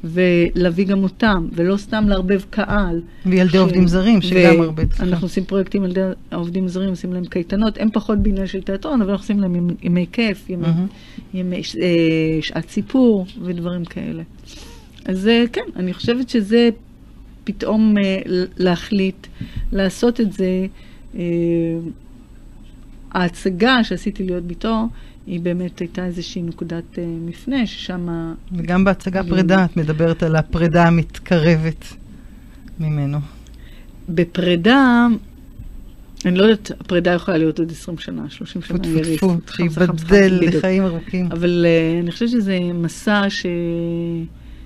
ולהביא 0.03 0.85
גם 0.85 1.03
אותם, 1.03 1.47
ולא 1.53 1.77
סתם 1.77 2.05
לערבב 2.07 2.41
קהל. 2.49 3.01
וילדי 3.25 3.51
ש... 3.51 3.55
עובדים 3.55 3.87
זרים, 3.87 4.21
שגם 4.21 4.61
הרבה 4.61 4.85
צריכים. 4.85 5.07
אנחנו 5.07 5.25
עושים 5.25 5.45
פרויקטים 5.45 5.83
עם 5.83 5.89
ילדי 5.89 6.01
העובדים 6.31 6.67
זרים, 6.67 6.89
עושים 6.89 7.13
להם 7.13 7.25
קייטנות, 7.25 7.77
הם 7.77 7.89
פחות 7.93 8.19
בעניין 8.19 8.47
של 8.47 8.61
תיאטרון, 8.61 9.01
אבל 9.01 9.11
אנחנו 9.11 9.23
עושים 9.23 9.39
להם 9.39 9.69
ימי 9.81 10.05
כיף, 10.11 10.49
ימי, 10.49 10.65
mm-hmm. 10.65 11.37
ימי 11.37 11.55
אה, 11.55 12.41
שעת 12.41 12.69
סיפור 12.69 13.25
ודברים 13.41 13.85
כאלה. 13.85 14.23
אז 15.05 15.27
אה, 15.27 15.43
כן, 15.53 15.61
אני 15.75 15.93
חושבת 15.93 16.29
שזה 16.29 16.69
פתאום 17.43 17.97
אה, 17.97 18.21
להחליט 18.57 19.27
לעשות 19.71 20.21
את 20.21 20.33
זה. 20.33 20.67
ההצגה 23.11 23.83
שעשיתי 23.83 24.23
להיות 24.23 24.43
ביתו, 24.43 24.87
היא 25.27 25.39
באמת 25.39 25.79
הייתה 25.79 26.05
איזושהי 26.05 26.41
נקודת 26.41 26.83
uh, 26.95 26.99
מפנה, 27.25 27.67
ששם... 27.67 28.33
וגם 28.51 28.83
בהצגה 28.83 29.23
פרידה, 29.23 29.65
את 29.65 29.77
מדברת 29.77 30.23
על 30.23 30.35
הפרידה 30.35 30.87
המתקרבת 30.87 31.85
ממנו. 32.79 33.17
בפרידה, 34.09 35.07
אני 36.25 36.37
לא 36.37 36.43
יודעת, 36.43 36.71
הפרידה 36.79 37.11
יכולה 37.11 37.37
להיות 37.37 37.59
עוד 37.59 37.71
20 37.71 37.97
שנה, 37.97 38.29
30 38.29 38.61
שנה. 38.61 38.77
טפו 38.77 38.89
טפו, 39.15 39.35
שייבדל 39.55 40.39
לחיים 40.41 40.85
ארוכים. 40.85 41.29
אבל 41.31 41.65
uh, 41.65 42.03
אני 42.03 42.11
חושבת 42.11 42.29
שזה 42.29 42.59
מסע 42.73 43.21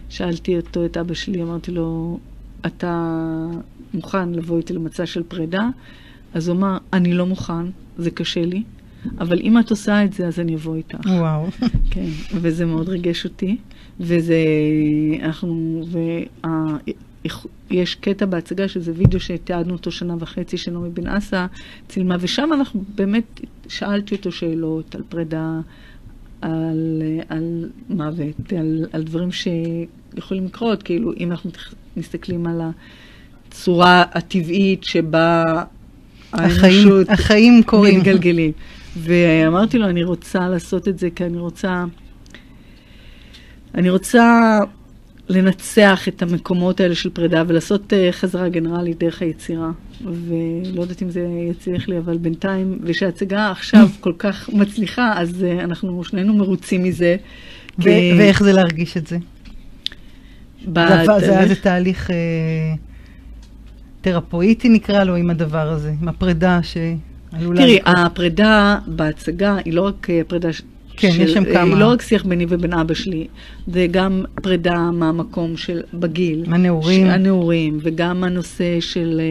ששאלתי 0.09 0.57
אותו, 0.57 0.85
את 0.85 0.97
אבא 0.97 1.13
שלי, 1.13 1.43
אמרתי 1.43 1.71
לו, 1.71 2.19
אתה 2.65 3.17
מוכן 3.93 4.31
לבוא 4.31 4.57
איתי 4.57 4.73
למצע 4.73 5.05
של 5.05 5.23
פרידה? 5.23 5.69
אז 6.33 6.47
הוא 6.47 6.57
אמר, 6.57 6.77
אני 6.93 7.13
לא 7.13 7.25
מוכן, 7.25 7.65
זה 8.01 8.11
קשה 8.11 8.45
לי, 8.45 8.63
אבל 9.19 9.39
אם 9.39 9.59
את 9.59 9.69
עושה 9.69 10.03
את 10.03 10.13
זה, 10.13 10.27
אז 10.27 10.39
אני 10.39 10.55
אבוא 10.55 10.75
איתך. 10.75 10.97
וואו. 11.05 11.47
כן, 11.91 12.07
וזה 12.33 12.65
מאוד 12.65 12.89
ריגש 12.89 13.25
אותי, 13.25 13.57
וזה, 13.99 14.35
אנחנו, 15.23 15.83
וה... 15.91 16.77
יש 17.69 17.95
קטע 17.95 18.25
בהצגה 18.25 18.67
שזה 18.67 18.91
וידאו 18.95 19.19
שתיעדנו 19.19 19.73
אותו 19.73 19.91
שנה 19.91 20.15
וחצי 20.19 20.57
שנעמי 20.57 20.89
בן 20.89 21.07
אסה 21.07 21.47
צילמה, 21.87 22.15
ושם 22.19 22.49
אנחנו 22.53 22.83
באמת, 22.95 23.41
שאלתי 23.67 24.15
אותו 24.15 24.31
שאלות 24.31 24.95
על 24.95 25.03
פרידה, 25.09 25.59
על, 26.41 27.01
על 27.29 27.69
מוות, 27.89 28.53
על, 28.59 28.85
על 28.93 29.03
דברים 29.03 29.29
שיכולים 29.31 30.45
לקרות, 30.45 30.83
כאילו 30.83 31.13
אם 31.17 31.31
אנחנו 31.31 31.51
מסתכלים 31.97 32.47
על 32.47 32.61
הצורה 33.47 34.03
הטבעית 34.11 34.83
שבה 34.83 35.43
החיים, 36.33 36.89
החיים 37.09 37.63
קורים. 37.63 37.99
מתגלגלים. 37.99 38.51
ואמרתי 38.97 39.77
לו, 39.77 39.89
אני 39.89 40.03
רוצה 40.03 40.49
לעשות 40.49 40.87
את 40.87 40.99
זה 40.99 41.09
כי 41.15 41.25
אני 41.25 41.37
רוצה... 41.37 41.83
אני 43.75 43.89
רוצה 43.89 44.59
לנצח 45.29 46.07
את 46.07 46.21
המקומות 46.21 46.79
האלה 46.79 46.95
של 46.95 47.09
פרידה 47.09 47.43
ולעשות 47.47 47.93
uh, 47.93 47.95
חזרה 48.11 48.49
גנרלית 48.49 48.99
דרך 48.99 49.21
היצירה. 49.21 49.69
ולא 50.01 50.81
יודעת 50.81 51.01
אם 51.03 51.09
זה 51.09 51.27
יצליח 51.51 51.87
לי, 51.87 51.97
אבל 51.97 52.17
בינתיים, 52.17 52.79
ושההצגה 52.83 53.51
עכשיו 53.51 53.89
כל 53.99 54.13
כך 54.17 54.49
מצליחה, 54.53 55.13
אז 55.15 55.45
uh, 55.45 55.63
אנחנו 55.63 56.03
שנינו 56.03 56.33
מרוצים 56.33 56.83
מזה. 56.83 57.15
ו- 57.79 57.83
כי... 57.83 58.13
ואיך 58.17 58.43
זה 58.43 58.53
להרגיש 58.53 58.97
את 58.97 59.07
זה? 59.07 59.17
זה 61.19 61.31
היה 61.31 61.41
איזה 61.41 61.55
תהליך... 61.55 62.09
Uh... 62.09 62.90
תרפואיטי 64.01 64.69
נקרא 64.69 65.03
לו 65.03 65.15
עם 65.15 65.29
הדבר 65.29 65.69
הזה, 65.69 65.93
עם 66.01 66.07
הפרידה 66.07 66.59
שעלולה... 66.63 67.61
תראי, 67.61 67.75
לקרות. 67.75 67.95
הפרידה 67.97 68.79
בהצגה 68.87 69.57
היא 69.65 69.73
לא 69.73 69.81
רק 69.81 70.09
אה, 70.09 70.21
פרידה 70.27 70.49
כן, 70.97 71.11
של, 71.11 71.21
יש 71.21 71.33
שם 71.33 71.43
כמה. 71.53 71.63
היא 71.63 71.75
לא 71.75 71.91
רק 71.91 72.01
שיח 72.01 72.23
ביני 72.23 72.45
ובין 72.49 72.73
אבא 72.73 72.93
שלי, 72.93 73.27
זה 73.73 73.87
גם 73.91 74.23
פרידה 74.41 74.91
מהמקום 74.91 75.57
של 75.57 75.81
בגיל. 75.93 76.43
הנעורים. 76.47 77.07
הנעורים, 77.07 77.79
וגם 77.81 78.23
הנושא 78.23 78.79
של 78.79 79.21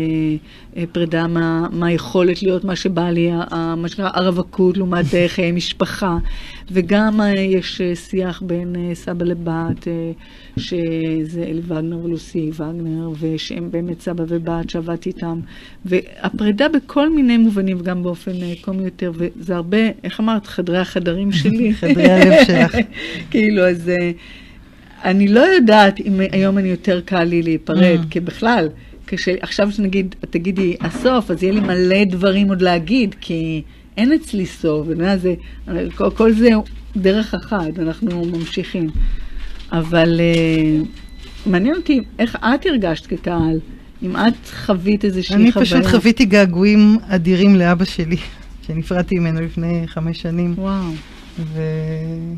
uh, 0.74 0.78
פרידה 0.92 1.26
מה, 1.26 1.66
מהיכולת 1.72 2.42
להיות 2.42 2.64
מה 2.64 2.76
שבא 2.76 3.10
לי, 3.10 3.30
מה 3.76 3.88
שנקרא 3.88 4.10
הרווקות 4.14 4.76
לעומת 4.76 5.04
חיי 5.34 5.52
משפחה. 5.52 6.18
וגם 6.72 7.20
uh, 7.20 7.24
יש 7.38 7.80
uh, 7.80 7.98
שיח 7.98 8.42
בין 8.46 8.76
uh, 8.76 8.94
סבא 8.94 9.24
לבת, 9.24 9.84
uh, 9.84 10.60
שזה 10.60 11.42
אלי 11.42 11.60
וגנר 11.66 11.98
ולוסי 12.04 12.50
וגנר, 12.54 13.10
ושהם 13.20 13.70
באמת 13.70 14.00
סבא 14.00 14.24
ובת 14.28 14.70
שעבדתי 14.70 15.08
איתם. 15.08 15.40
והפרידה 15.84 16.68
בכל 16.68 17.10
מיני 17.10 17.36
מובנים, 17.36 17.76
וגם 17.80 18.02
באופן 18.02 18.32
uh, 18.32 18.64
קומי 18.64 18.84
יותר, 18.84 19.12
וזה 19.14 19.56
הרבה, 19.56 19.78
איך 20.04 20.20
אמרת, 20.20 20.46
חדרי 20.46 20.78
החדרים 20.78 21.32
שלי. 21.32 21.74
חדרי 21.80 22.10
הלב 22.10 22.44
שלך. 22.46 22.76
כאילו, 23.30 23.62
אז 23.68 23.90
uh, 23.98 24.29
אני 25.04 25.28
לא 25.28 25.40
יודעת 25.40 26.00
אם 26.00 26.20
היום 26.32 26.58
אני 26.58 26.68
יותר 26.68 27.00
קל 27.00 27.24
לי 27.24 27.42
להיפרד, 27.42 28.00
mm. 28.02 28.10
כי 28.10 28.20
בכלל, 28.20 28.68
עכשיו 29.40 29.72
שנגיד, 29.72 30.14
תגידי 30.30 30.76
הסוף, 30.80 31.30
אז 31.30 31.42
יהיה 31.42 31.52
לי 31.52 31.60
מלא 31.60 32.04
דברים 32.04 32.48
עוד 32.48 32.62
להגיד, 32.62 33.14
כי... 33.20 33.62
אין 33.96 34.12
אצלי 34.12 34.46
סוף, 34.46 34.86
זה, 35.16 35.34
כל, 35.94 36.10
כל 36.10 36.32
זה 36.32 36.50
דרך 36.96 37.34
אחת, 37.34 37.78
אנחנו 37.78 38.24
ממשיכים. 38.24 38.90
אבל 39.72 40.20
uh, 40.20 40.86
מעניין 41.46 41.74
אותי 41.74 42.00
איך 42.18 42.36
את 42.36 42.66
הרגשת 42.66 43.06
כקהל, 43.06 43.60
אם 44.02 44.16
את 44.16 44.48
חווית 44.66 45.04
איזושהי 45.04 45.52
חוויה. 45.52 45.52
אני 45.56 45.66
פשוט 45.66 45.86
חוויתי 45.86 46.24
געגועים 46.24 46.98
אדירים 47.08 47.56
לאבא 47.56 47.84
שלי, 47.84 48.16
שנפרדתי 48.66 49.18
ממנו 49.18 49.40
לפני 49.40 49.82
חמש 49.86 50.22
שנים. 50.22 50.54
וואו. 50.58 50.92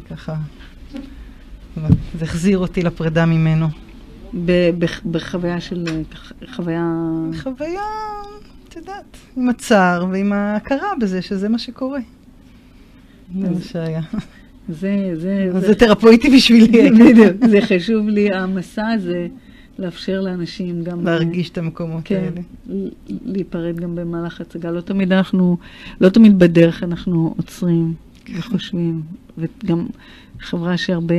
וככה, 0.06 0.34
זה 2.18 2.24
החזיר 2.24 2.58
אותי 2.58 2.82
לפרידה 2.82 3.26
ממנו. 3.26 3.66
בחוויה 5.10 5.60
של, 5.60 5.86
חוויה... 6.54 6.86
חוויה, 7.42 7.80
את 8.68 8.76
יודעת, 8.76 9.16
עם 9.36 9.48
הצער 9.48 10.06
ועם 10.10 10.32
ההכרה 10.32 10.88
בזה 11.00 11.22
שזה 11.22 11.48
מה 11.48 11.58
שקורה. 11.58 12.00
זה 13.40 13.50
מה 13.50 13.60
שהיה. 13.60 14.00
זה, 14.68 15.12
זה, 15.14 15.48
זה, 15.52 15.60
זה 15.60 15.74
תרפויטי 15.74 16.36
בשבילי. 16.36 16.90
בדיוק, 16.90 17.36
זה 17.50 17.60
חשוב 17.60 18.08
לי, 18.08 18.28
המסע 18.34 18.88
הזה, 18.88 19.26
לאפשר 19.78 20.20
לאנשים 20.20 20.84
גם... 20.84 21.04
להרגיש 21.04 21.50
את 21.50 21.58
המקומות 21.58 22.02
כן, 22.04 22.14
האלה. 22.24 22.88
להיפרד 23.08 23.80
גם 23.80 23.94
במהלך 23.94 24.40
הצגה. 24.40 24.70
לא 24.70 24.80
תמיד 24.80 25.12
אנחנו, 25.12 25.56
לא 26.00 26.08
תמיד 26.08 26.38
בדרך 26.38 26.82
אנחנו 26.82 27.34
עוצרים 27.36 27.94
וחושבים, 28.38 29.02
וגם 29.38 29.86
חברה 30.42 30.76
שהרבה, 30.76 31.14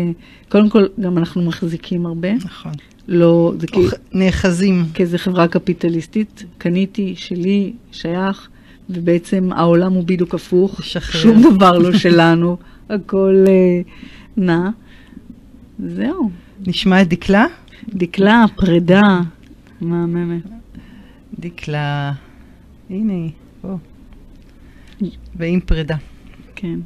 קודם 0.49 0.69
כל, 0.69 0.86
גם 0.99 1.17
אנחנו 1.17 1.41
מחזיקים 1.41 2.05
הרבה. 2.05 2.34
נכון. 2.34 2.71
לא, 3.07 3.53
זה 3.59 3.67
כי... 3.67 3.80
נאחזים. 4.11 4.86
כי 4.93 5.05
זה 5.05 5.17
חברה 5.17 5.47
קפיטליסטית, 5.47 6.43
קניתי, 6.57 7.13
שלי, 7.17 7.74
שייך, 7.91 8.49
ובעצם 8.89 9.49
העולם 9.55 9.93
הוא 9.93 10.03
בדיוק 10.03 10.36
הפוך. 10.36 10.84
שחרר. 10.84 11.21
שום 11.21 11.55
דבר 11.55 11.78
לא 11.78 11.93
שלנו. 11.93 12.57
הכל 12.89 13.36
uh, 13.45 13.89
נע. 14.38 14.69
זהו. 15.80 16.30
נשמע 16.67 17.01
את 17.01 17.07
דקלה? 17.07 17.45
דקלה, 17.89 18.45
פרידה, 18.55 19.01
מהממת. 19.82 20.41
דקלה, 21.39 22.13
הנה 22.89 23.13
היא, 23.13 23.32
פה. 23.61 23.78
ועם 25.36 25.59
פרידה. 25.59 25.95
כן. 26.55 26.80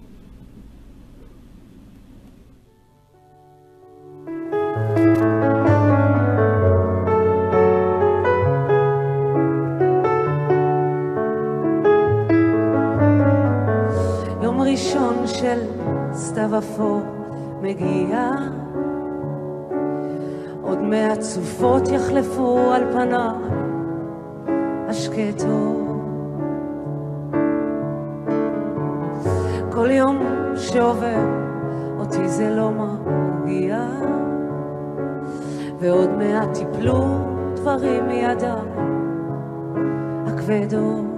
יום 14.77 14.85
ראשון 14.85 15.27
של 15.27 15.59
סתיו 16.13 16.57
אפור 16.57 17.01
מגיע. 17.61 18.31
עוד 20.61 20.81
מעט 20.81 21.21
סופות 21.21 21.87
יחלפו 21.87 22.59
על 22.71 22.83
פניו 22.91 23.35
השקטו. 24.87 25.75
כל 29.71 29.91
יום 29.91 30.19
שעובר 30.55 31.25
אותי 31.99 32.29
זה 32.29 32.49
לא 32.49 32.71
מרגיע, 32.71 33.79
ועוד 35.79 36.09
מעט 36.09 36.53
תיפלו 36.53 37.03
דברים 37.55 38.07
מידיי 38.07 38.51
הכבדות. 40.27 41.16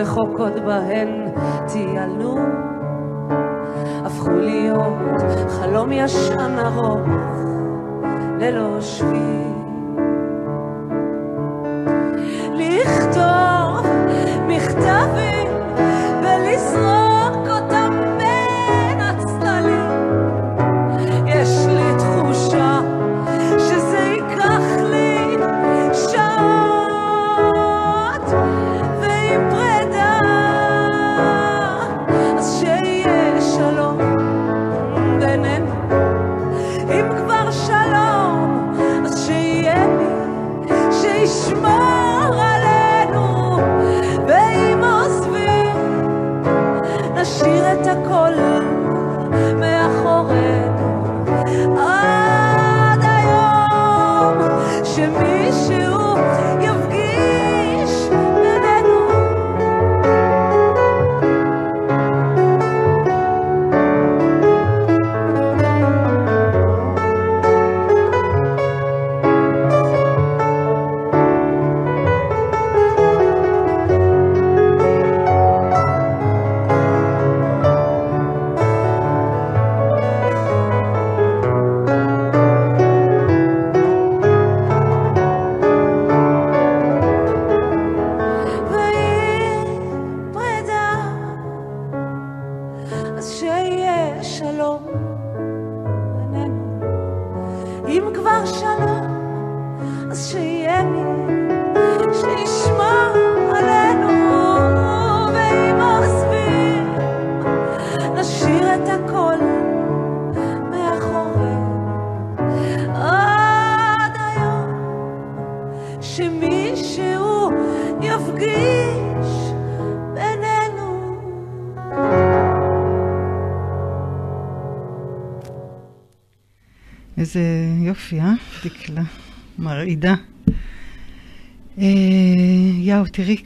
הרחוקות 0.00 0.54
בהן 0.54 1.08
טיילנו 1.72 2.38
הפכו 4.04 4.30
להיות 4.30 5.22
חלום 5.48 5.92
ישן 5.92 6.56
ארוך 6.58 7.08
ללא 8.38 8.80
שביל 8.80 9.39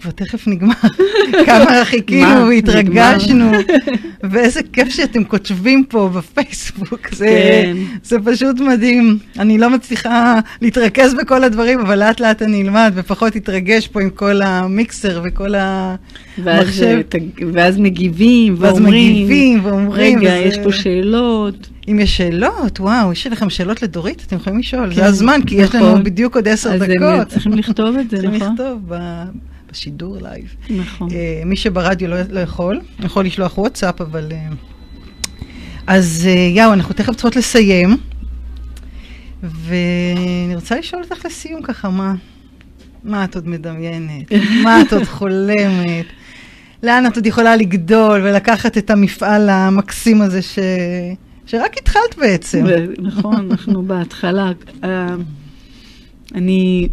כבר 0.04 0.12
תכף 0.12 0.46
נגמר. 0.48 0.74
כמה 1.46 1.84
חיכינו? 1.84 2.46
והתרגשנו. 2.48 3.50
ואיזה 4.30 4.60
כיף 4.72 4.88
שאתם 4.88 5.24
כותבים 5.24 5.84
פה 5.88 6.10
בפייסבוק. 6.16 7.08
זה, 7.14 7.26
כן. 7.26 7.76
זה 8.02 8.16
פשוט 8.24 8.60
מדהים. 8.60 9.18
אני 9.38 9.58
לא 9.58 9.70
מצליחה 9.70 10.38
להתרכז 10.62 11.14
בכל 11.14 11.44
הדברים, 11.44 11.80
אבל 11.80 11.98
לאט 11.98 12.20
לאט 12.20 12.42
אני 12.42 12.62
אלמד 12.62 12.92
ופחות 12.94 13.36
אתרגש 13.36 13.88
פה 13.88 14.00
עם 14.02 14.10
כל 14.10 14.42
המיקסר 14.42 15.22
וכל 15.24 15.54
ואז, 15.54 16.58
המחשב. 16.58 16.82
אה, 16.84 17.00
תג- 17.08 17.44
ואז 17.52 17.78
מגיבים 17.78 18.54
ואז 18.58 18.72
ואומרים, 18.74 19.12
מגיבים 19.12 19.60
ואומרים. 19.64 20.18
רגע, 20.18 20.28
וזה- 20.30 20.44
יש 20.48 20.58
פה 20.64 20.72
שאלות. 20.72 21.68
אם 21.88 21.98
יש 21.98 22.16
שאלות, 22.16 22.80
וואו, 22.80 23.12
יש 23.12 23.26
לכם 23.26 23.50
שאלות 23.50 23.82
לדורית? 23.82 24.22
אתם 24.26 24.36
יכולים 24.36 24.58
לשאול, 24.58 24.88
כן, 24.88 24.94
זה 24.94 25.04
הזמן, 25.06 25.40
כי 25.46 25.54
יש 25.54 25.74
לנו 25.74 25.88
נכון. 25.90 26.04
בדיוק 26.04 26.36
עוד 26.36 26.48
עשר 26.48 26.70
אז 26.74 26.80
דקות. 26.82 27.28
צריכים 27.28 27.52
לכתוב 27.52 27.96
את 27.98 28.10
זה, 28.10 28.16
צריכים 28.22 28.34
נכון? 28.34 28.52
לכתוב 28.52 28.92
בשידור 29.74 30.16
live. 30.20 30.54
נכון. 30.70 31.08
אה, 31.10 31.42
מי 31.46 31.56
שברדיו 31.56 32.08
לא, 32.08 32.16
לא 32.30 32.40
יכול, 32.40 32.80
יכול 33.00 33.24
לשלוח 33.24 33.58
וואטסאפ, 33.58 34.00
אבל... 34.00 34.32
אה, 34.32 34.48
אז 35.86 36.28
אה, 36.30 36.50
יאו, 36.54 36.72
אנחנו 36.72 36.94
תכף 36.94 37.14
צריכות 37.14 37.36
לסיים, 37.36 37.96
ואני 39.42 40.54
רוצה 40.54 40.78
לשאול 40.78 41.02
אותך 41.02 41.24
לסיום 41.24 41.62
ככה, 41.62 41.90
מה, 41.90 42.14
מה 43.04 43.24
את 43.24 43.34
עוד 43.34 43.48
מדמיינת? 43.48 44.32
מה 44.64 44.82
את 44.82 44.92
עוד 44.92 45.04
חולמת? 45.04 46.06
לאן 46.82 47.06
את 47.06 47.16
עוד 47.16 47.26
יכולה 47.26 47.56
לגדול 47.56 48.20
ולקחת 48.24 48.78
את 48.78 48.90
המפעל 48.90 49.50
המקסים 49.50 50.22
הזה 50.22 50.42
ש... 50.42 50.58
שרק 51.46 51.78
התחלת 51.78 52.18
בעצם? 52.18 52.66
נכון, 52.98 53.50
אנחנו 53.50 53.82
בהתחלה. 53.82 54.52
אני... 56.34 56.88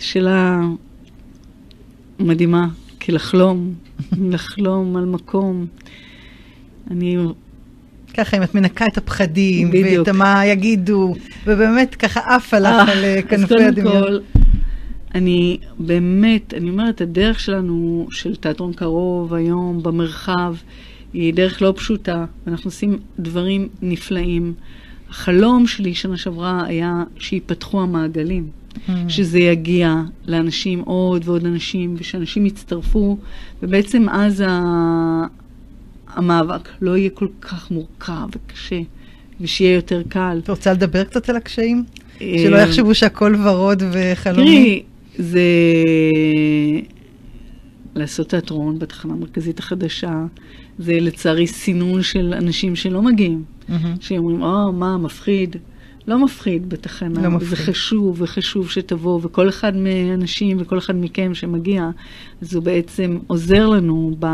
שאלה 0.00 0.60
מדהימה, 2.18 2.68
כי 3.00 3.12
לחלום, 3.12 3.74
לחלום 4.32 4.96
על 4.96 5.04
מקום. 5.04 5.66
אני 6.90 7.16
ככה, 8.16 8.36
אם 8.36 8.42
את 8.42 8.54
מנקה 8.54 8.84
את 8.92 8.98
הפחדים, 8.98 9.70
בדיוק. 9.70 10.08
ואת 10.08 10.16
מה 10.16 10.46
יגידו, 10.46 11.14
ובאמת 11.46 11.94
ככה 11.94 12.20
עפה 12.20 12.58
לך 12.58 12.66
אה, 12.66 12.92
על 12.92 13.04
אה, 13.04 13.18
אז 13.18 13.24
כנפי 13.28 13.46
קודם 13.46 13.64
הדמיון. 13.64 14.02
כל, 14.02 14.18
אני 15.14 15.58
באמת, 15.78 16.54
אני 16.54 16.70
אומרת, 16.70 17.00
הדרך 17.00 17.40
שלנו, 17.40 18.06
של 18.10 18.36
תיאטרון 18.36 18.72
קרוב 18.72 19.34
היום 19.34 19.82
במרחב, 19.82 20.54
היא 21.12 21.34
דרך 21.34 21.62
לא 21.62 21.72
פשוטה, 21.76 22.24
ואנחנו 22.46 22.68
עושים 22.68 22.98
דברים 23.18 23.68
נפלאים. 23.82 24.52
החלום 25.10 25.66
שלי 25.66 25.94
שנה 25.94 26.16
שעברה 26.16 26.64
היה 26.66 27.02
שיפתחו 27.18 27.82
המעגלים, 27.82 28.48
Mm. 28.74 28.90
שזה 29.08 29.38
יגיע 29.38 29.94
לאנשים, 30.26 30.80
עוד 30.80 31.22
ועוד 31.28 31.46
אנשים, 31.46 31.94
ושאנשים 31.98 32.46
יצטרפו, 32.46 33.18
ובעצם 33.62 34.08
אז 34.08 34.44
ה... 34.46 35.26
שהמאבק 36.14 36.68
לא 36.80 36.96
יהיה 36.96 37.10
כל 37.10 37.28
כך 37.40 37.70
מורכב 37.70 38.28
וקשה, 38.36 38.80
ושיהיה 39.40 39.74
יותר 39.74 40.02
קל. 40.08 40.40
את 40.44 40.50
רוצה 40.50 40.72
לדבר 40.72 41.04
קצת 41.04 41.28
על 41.28 41.36
הקשיים? 41.36 41.84
אה, 42.20 42.34
שלא 42.38 42.56
יחשבו 42.56 42.94
שהכל 42.94 43.34
ורוד 43.44 43.82
וחלומי? 43.92 44.44
תראי, 44.44 44.82
זה 45.18 45.40
לעשות 47.94 48.28
תיאטרון 48.28 48.78
בתחנה 48.78 49.12
המרכזית 49.12 49.58
החדשה, 49.58 50.24
זה 50.78 51.00
לצערי 51.00 51.46
סינון 51.46 52.02
של 52.02 52.34
אנשים 52.36 52.76
שלא 52.76 53.02
מגיעים, 53.02 53.42
מהמם. 53.68 53.94
שאומרים, 54.00 54.42
או, 54.42 54.72
מה, 54.72 54.98
מפחיד. 54.98 55.56
לא 56.10 56.24
מפחיד 56.24 56.68
בתחנה, 56.68 57.22
לא 57.22 57.22
זה 57.22 57.28
מפחיד. 57.28 57.66
חשוב, 57.66 58.16
וחשוב 58.22 58.70
שתבואו, 58.70 59.22
וכל 59.22 59.48
אחד 59.48 59.76
מהאנשים 59.76 60.56
וכל 60.60 60.78
אחד 60.78 60.94
מכם 60.96 61.34
שמגיע, 61.34 61.90
אז 62.42 62.54
הוא 62.54 62.62
בעצם 62.62 63.18
עוזר 63.26 63.68
לנו 63.68 64.16
ב, 64.18 64.26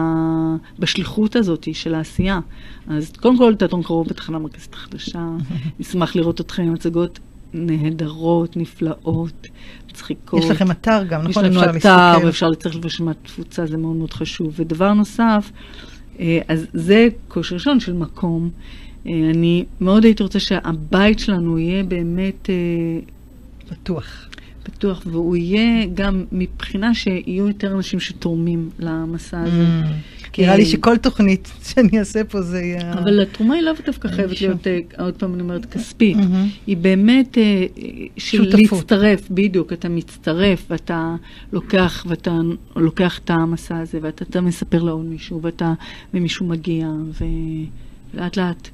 בשליחות 0.79 1.37
הזאת 1.37 1.69
של 1.73 1.95
העשייה. 1.95 2.41
אז 2.89 3.13
קודם 3.21 3.39
כל, 3.39 3.55
תיאטרון 3.55 3.83
קרוב 3.83 4.09
בתחנה 4.09 4.37
המרכזית 4.37 4.75
החדשה, 4.75 5.27
נשמח 5.81 6.17
לראות 6.17 6.41
אתכם, 6.41 6.73
הצגות 6.75 7.19
נהדרות, 7.55 8.57
נפלאות, 8.57 9.47
מצחיקות. 9.91 10.43
יש 10.43 10.51
לכם 10.51 10.71
אתר 10.71 11.05
גם, 11.09 11.21
יש 11.21 11.27
נכון? 11.29 11.45
לנו 11.45 11.61
אפשר 11.61 11.71
אתר, 11.71 11.97
להסתכל. 12.07 12.27
ואפשר 12.27 12.49
לצריך 12.49 12.77
ברשימת 12.81 13.17
תפוצה, 13.23 13.67
זה 13.67 13.77
מאוד 13.77 13.97
מאוד 13.97 14.13
חשוב. 14.13 14.55
ודבר 14.57 14.93
נוסף, 14.93 15.51
אה, 16.21 16.41
אז 16.49 16.67
זה 16.73 17.09
קושי 17.29 17.55
ראשון 17.55 17.81
של 17.81 17.93
מקום. 17.93 18.51
אה, 19.07 19.31
אני 19.31 19.65
מאוד 19.81 20.05
הייתי 20.05 20.23
רוצה 20.23 20.41
שהבית 20.41 21.19
שלנו 21.19 21.59
יהיה 21.59 21.83
באמת 21.83 22.51
אה, 22.51 22.55
בטוח. 23.71 24.29
פתוח, 24.63 25.03
והוא 25.07 25.37
יהיה 25.37 25.87
גם 25.95 26.25
מבחינה 26.33 26.95
שיהיו 26.95 27.49
יותר 27.49 27.73
אנשים 27.77 28.01
שתורמים 28.01 28.71
למסע 28.79 29.41
הזה. 29.41 29.65
כי 30.33 30.43
נראה 30.43 30.57
לי 30.57 30.67
שכל 30.67 30.97
תוכנית 30.97 31.53
שאני 31.73 31.99
אעשה 31.99 32.25
פה 32.25 32.43
זה 32.43 32.61
יהיה... 32.61 32.93
אבל 32.93 33.23
התרומה 33.23 33.55
היא 33.55 33.63
לאו 33.63 33.73
דווקא 33.87 34.09
חייבת. 34.09 34.41
להיות, 34.41 34.67
אה, 34.67 34.79
עוד 34.99 35.15
פעם 35.15 35.35
אני 35.35 35.43
אומרת, 35.43 35.67
כספית. 35.67 36.17
מהמם. 36.17 36.49
היא 36.67 36.77
באמת 36.77 37.39
אה, 37.39 37.67
של 38.17 38.51
שותפות. 38.51 38.73
להצטרף, 38.73 39.29
בדיוק, 39.31 39.73
אתה 39.73 39.89
מצטרף 39.89 40.67
ואתה 40.71 41.15
לוקח, 41.53 42.07
ואתה 42.09 42.33
לוקח 42.77 43.19
את 43.19 43.31
המסע 43.31 43.79
הזה, 43.79 43.99
ואתה 44.03 44.25
אתה 44.25 44.41
מספר 44.41 44.83
לעוד 44.83 45.05
מישהו, 45.05 45.43
ואתה, 45.43 45.73
ומישהו 46.15 46.47
מגיע, 46.47 46.89
ולאט 48.15 48.37
לאט 48.37 48.69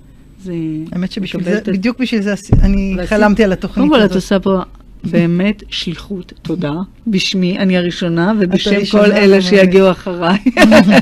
זה... 0.45 0.53
האמת 0.93 1.13
שבשביל 1.13 1.45
זה, 1.45 1.59
את 1.59 1.69
בדיוק 1.69 1.99
בשביל 1.99 2.23
זה 2.23 2.35
אני 2.63 2.95
ועשית- 2.97 3.09
חלמתי 3.11 3.45
על 3.45 3.53
התוכנית 3.53 3.89
קודם 3.89 4.01
כל, 4.01 4.05
את 4.07 4.11
הזאת. 4.11 4.15
עושה 4.23 4.41
פה 4.41 4.59
באמת 5.05 5.63
שליחות, 5.71 6.33
תודה. 6.43 6.73
בשמי, 7.07 7.59
אני 7.59 7.77
הראשונה, 7.77 8.33
ובשם 8.41 8.75
הראשונה, 8.75 9.05
כל 9.05 9.13
אלה. 9.13 9.43
שיגיעו 9.43 9.91
אחריי. 9.91 10.39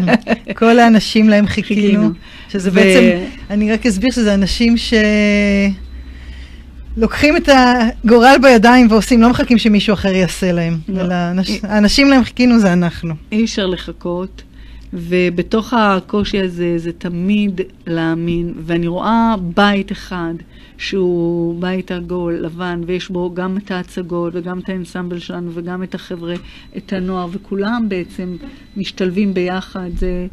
כל 0.59 0.78
האנשים 0.78 1.28
להם 1.28 1.47
חיכינו. 1.47 2.11
שזה 2.49 2.70
ו- 2.70 2.74
בעצם, 2.74 3.24
אני 3.51 3.72
רק 3.72 3.86
אסביר 3.86 4.11
שזה 4.11 4.34
אנשים 4.34 4.76
ש... 4.76 4.95
לוקחים 6.97 7.36
את 7.36 7.49
הגורל 8.05 8.36
בידיים 8.43 8.86
ועושים, 8.91 9.22
לא 9.22 9.30
מחכים 9.30 9.59
שמישהו 9.59 9.95
אחר 9.95 10.09
יעשה 10.14 10.53
להם. 10.53 10.78
לא. 10.88 11.01
אלא 11.01 11.14
האנש- 11.14 11.61
האנשים 11.66 12.11
להם 12.11 12.24
חיכינו 12.24 12.59
זה 12.59 12.72
אנחנו. 12.72 13.14
אי 13.32 13.45
אפשר 13.45 13.66
לחכות, 13.66 14.43
ובתוך 14.93 15.74
הקושי 15.74 16.41
הזה 16.41 16.78
זה 16.78 16.93
תמיד 16.93 17.61
להאמין, 17.86 18.55
ואני 18.57 18.86
רואה 18.86 19.34
בית 19.55 19.93
אחד 19.93 20.34
שהוא 20.78 21.61
בית 21.61 21.93
עגול, 21.93 22.34
לבן, 22.34 22.80
ויש 22.86 23.09
בו 23.09 23.34
גם 23.34 23.57
את 23.57 23.70
ההצגות 23.70 24.32
וגם 24.36 24.59
את 24.59 24.68
האנסמבל 24.68 25.18
שלנו 25.18 25.51
וגם 25.55 25.82
את 25.82 25.95
החבר'ה, 25.95 26.34
את 26.76 26.93
הנוער, 26.93 27.28
וכולם 27.32 27.86
בעצם 27.88 28.36
משתלבים 28.76 29.34
ביחד, 29.34 29.91
זה... 29.97 30.26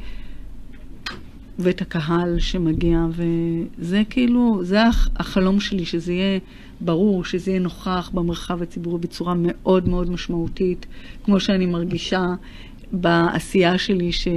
ואת 1.59 1.81
הקהל 1.81 2.39
שמגיע, 2.39 2.99
וזה 3.11 4.01
כאילו, 4.09 4.59
זה 4.63 4.87
הח- 4.87 5.09
החלום 5.15 5.59
שלי, 5.59 5.85
שזה 5.85 6.13
יהיה 6.13 6.39
ברור, 6.81 7.25
שזה 7.25 7.51
יהיה 7.51 7.59
נוכח 7.59 8.11
במרחב 8.13 8.61
הציבורי 8.61 8.99
בצורה 8.99 9.33
מאוד 9.37 9.87
מאוד 9.87 10.11
משמעותית, 10.11 10.85
כמו 11.23 11.39
שאני 11.39 11.65
מרגישה 11.65 12.25
בעשייה 12.91 13.77
שלי, 13.77 14.11
ש... 14.11 14.27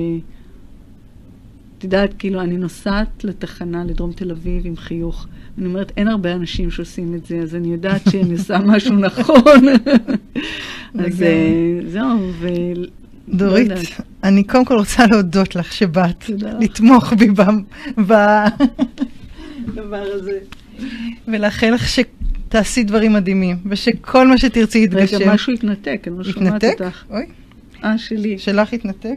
את 1.78 1.84
יודעת, 1.84 2.14
כאילו, 2.18 2.40
אני 2.40 2.56
נוסעת 2.56 3.24
לתחנה 3.24 3.84
לדרום 3.84 4.12
תל 4.12 4.30
אביב 4.30 4.66
עם 4.66 4.76
חיוך. 4.76 5.26
אני 5.58 5.66
אומרת, 5.66 5.92
אין 5.96 6.08
הרבה 6.08 6.32
אנשים 6.32 6.70
שעושים 6.70 7.14
את 7.14 7.26
זה, 7.26 7.38
אז 7.38 7.54
אני 7.54 7.72
יודעת 7.72 8.02
שאני 8.10 8.32
עושה 8.38 8.58
משהו 8.58 8.94
נכון. 8.96 9.64
אז 10.94 11.22
אה, 11.22 11.80
זהו, 11.86 12.32
ו... 12.32 12.48
דורית, 13.28 13.68
לא. 13.68 13.76
אני 14.24 14.44
קודם 14.44 14.64
כל 14.64 14.74
רוצה 14.74 15.06
להודות 15.06 15.56
לך 15.56 15.72
שבאת. 15.72 16.24
לתמוך 16.60 17.12
בי 17.12 17.28
בדבר 19.66 20.04
הזה, 20.12 20.38
ולאחל 21.28 21.70
לך 21.70 21.88
שתעשי 21.88 22.84
דברים 22.84 23.12
מדהימים, 23.12 23.56
ושכל 23.66 24.28
מה 24.28 24.38
שתרצי 24.38 24.78
יתגשם. 24.78 25.16
רגע, 25.16 25.34
משהו 25.34 25.52
התנתק, 25.52 26.04
אני 26.06 26.18
לא 26.18 26.24
שומעת 26.24 26.64
התנתק? 26.64 26.80
אותך. 26.80 27.04
אוי, 27.10 27.26
אה, 27.84 27.98
שלי. 27.98 28.38
שלך 28.38 28.72
התנתק? 28.72 29.16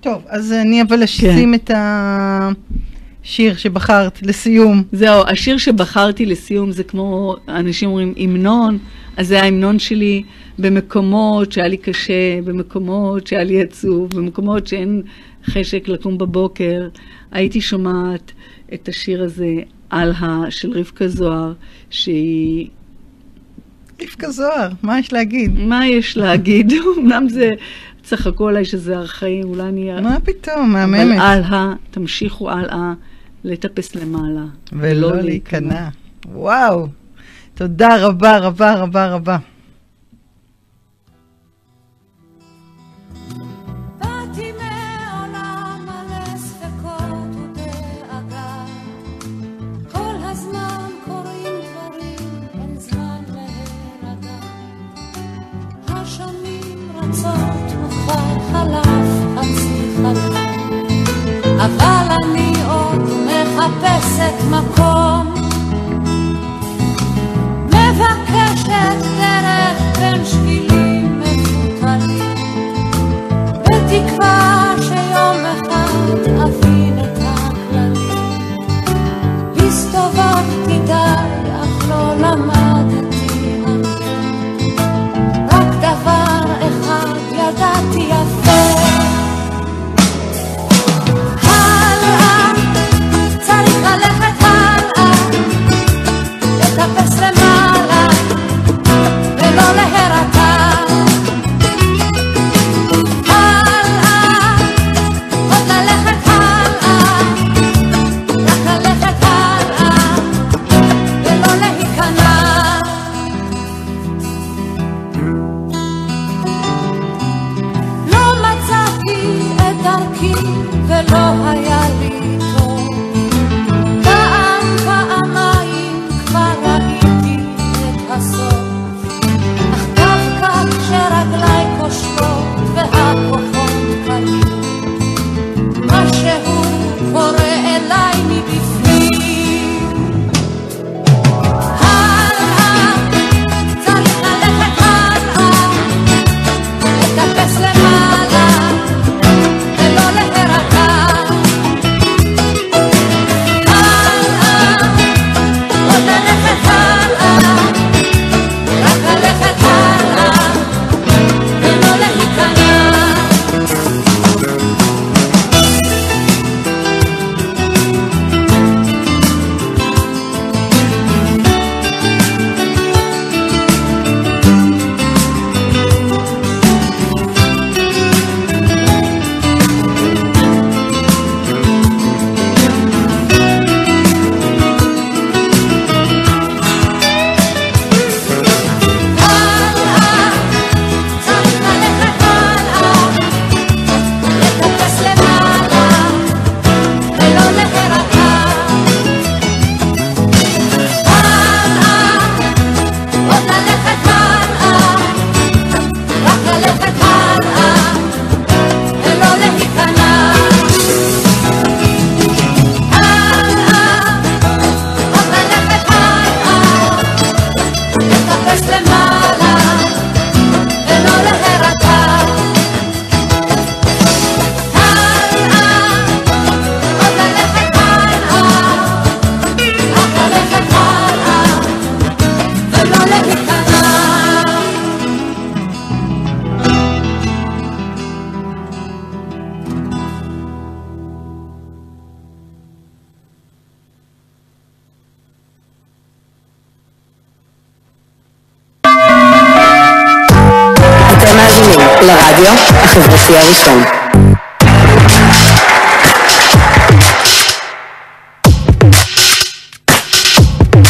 טוב, 0.00 0.22
אז 0.28 0.52
אני 0.52 0.82
אבל 0.82 1.02
אשים 1.02 1.54
את 1.54 1.70
השיר 3.24 3.56
שבחרת 3.56 4.22
לסיום. 4.22 4.82
זהו, 4.92 5.22
השיר 5.26 5.58
שבחרתי 5.58 6.26
לסיום 6.26 6.72
זה 6.72 6.84
כמו, 6.84 7.36
אנשים 7.48 7.88
אומרים 7.88 8.14
המנון, 8.16 8.78
אז 9.16 9.28
זה 9.28 9.42
ההמנון 9.42 9.78
שלי 9.78 10.22
במקומות 10.58 11.52
שהיה 11.52 11.68
לי 11.68 11.76
קשה, 11.76 12.42
במקומות 12.44 13.26
שהיה 13.26 13.44
לי 13.44 13.62
עצוב, 13.62 14.10
במקומות 14.14 14.66
שאין 14.66 15.02
חשק 15.44 15.88
לקום 15.88 16.18
בבוקר. 16.18 16.88
הייתי 17.32 17.60
שומעת 17.60 18.32
את 18.74 18.88
השיר 18.88 19.22
הזה, 19.24 19.54
אלהה, 19.92 20.50
של 20.50 20.70
רבקה 20.78 21.08
זוהר, 21.08 21.52
שהיא... 21.90 22.68
רבקה 24.02 24.30
זוהר, 24.30 24.68
מה 24.82 24.98
יש 24.98 25.12
להגיד? 25.12 25.58
מה 25.58 25.86
יש 25.86 26.16
להגיד? 26.16 26.72
אמנם 26.98 27.28
זה, 27.28 27.50
צחקו 28.02 28.48
עליי 28.48 28.64
שזה 28.64 28.96
ארכאי, 28.96 29.42
אולי 29.42 29.62
אני... 29.62 30.00
מה 30.00 30.20
פתאום, 30.20 30.76
אבל 30.76 30.86
מהממת. 30.86 31.18
הלאה, 31.20 31.72
תמשיכו 31.90 32.50
הלאה, 32.50 32.92
לטפס 33.44 33.94
למעלה. 33.94 34.44
ולא 34.72 35.20
להיכנע. 35.20 35.88
וואו, 36.26 36.86
תודה 37.54 38.06
רבה 38.06 38.38
רבה 38.38 38.74
רבה 38.74 39.06
רבה. 39.06 39.36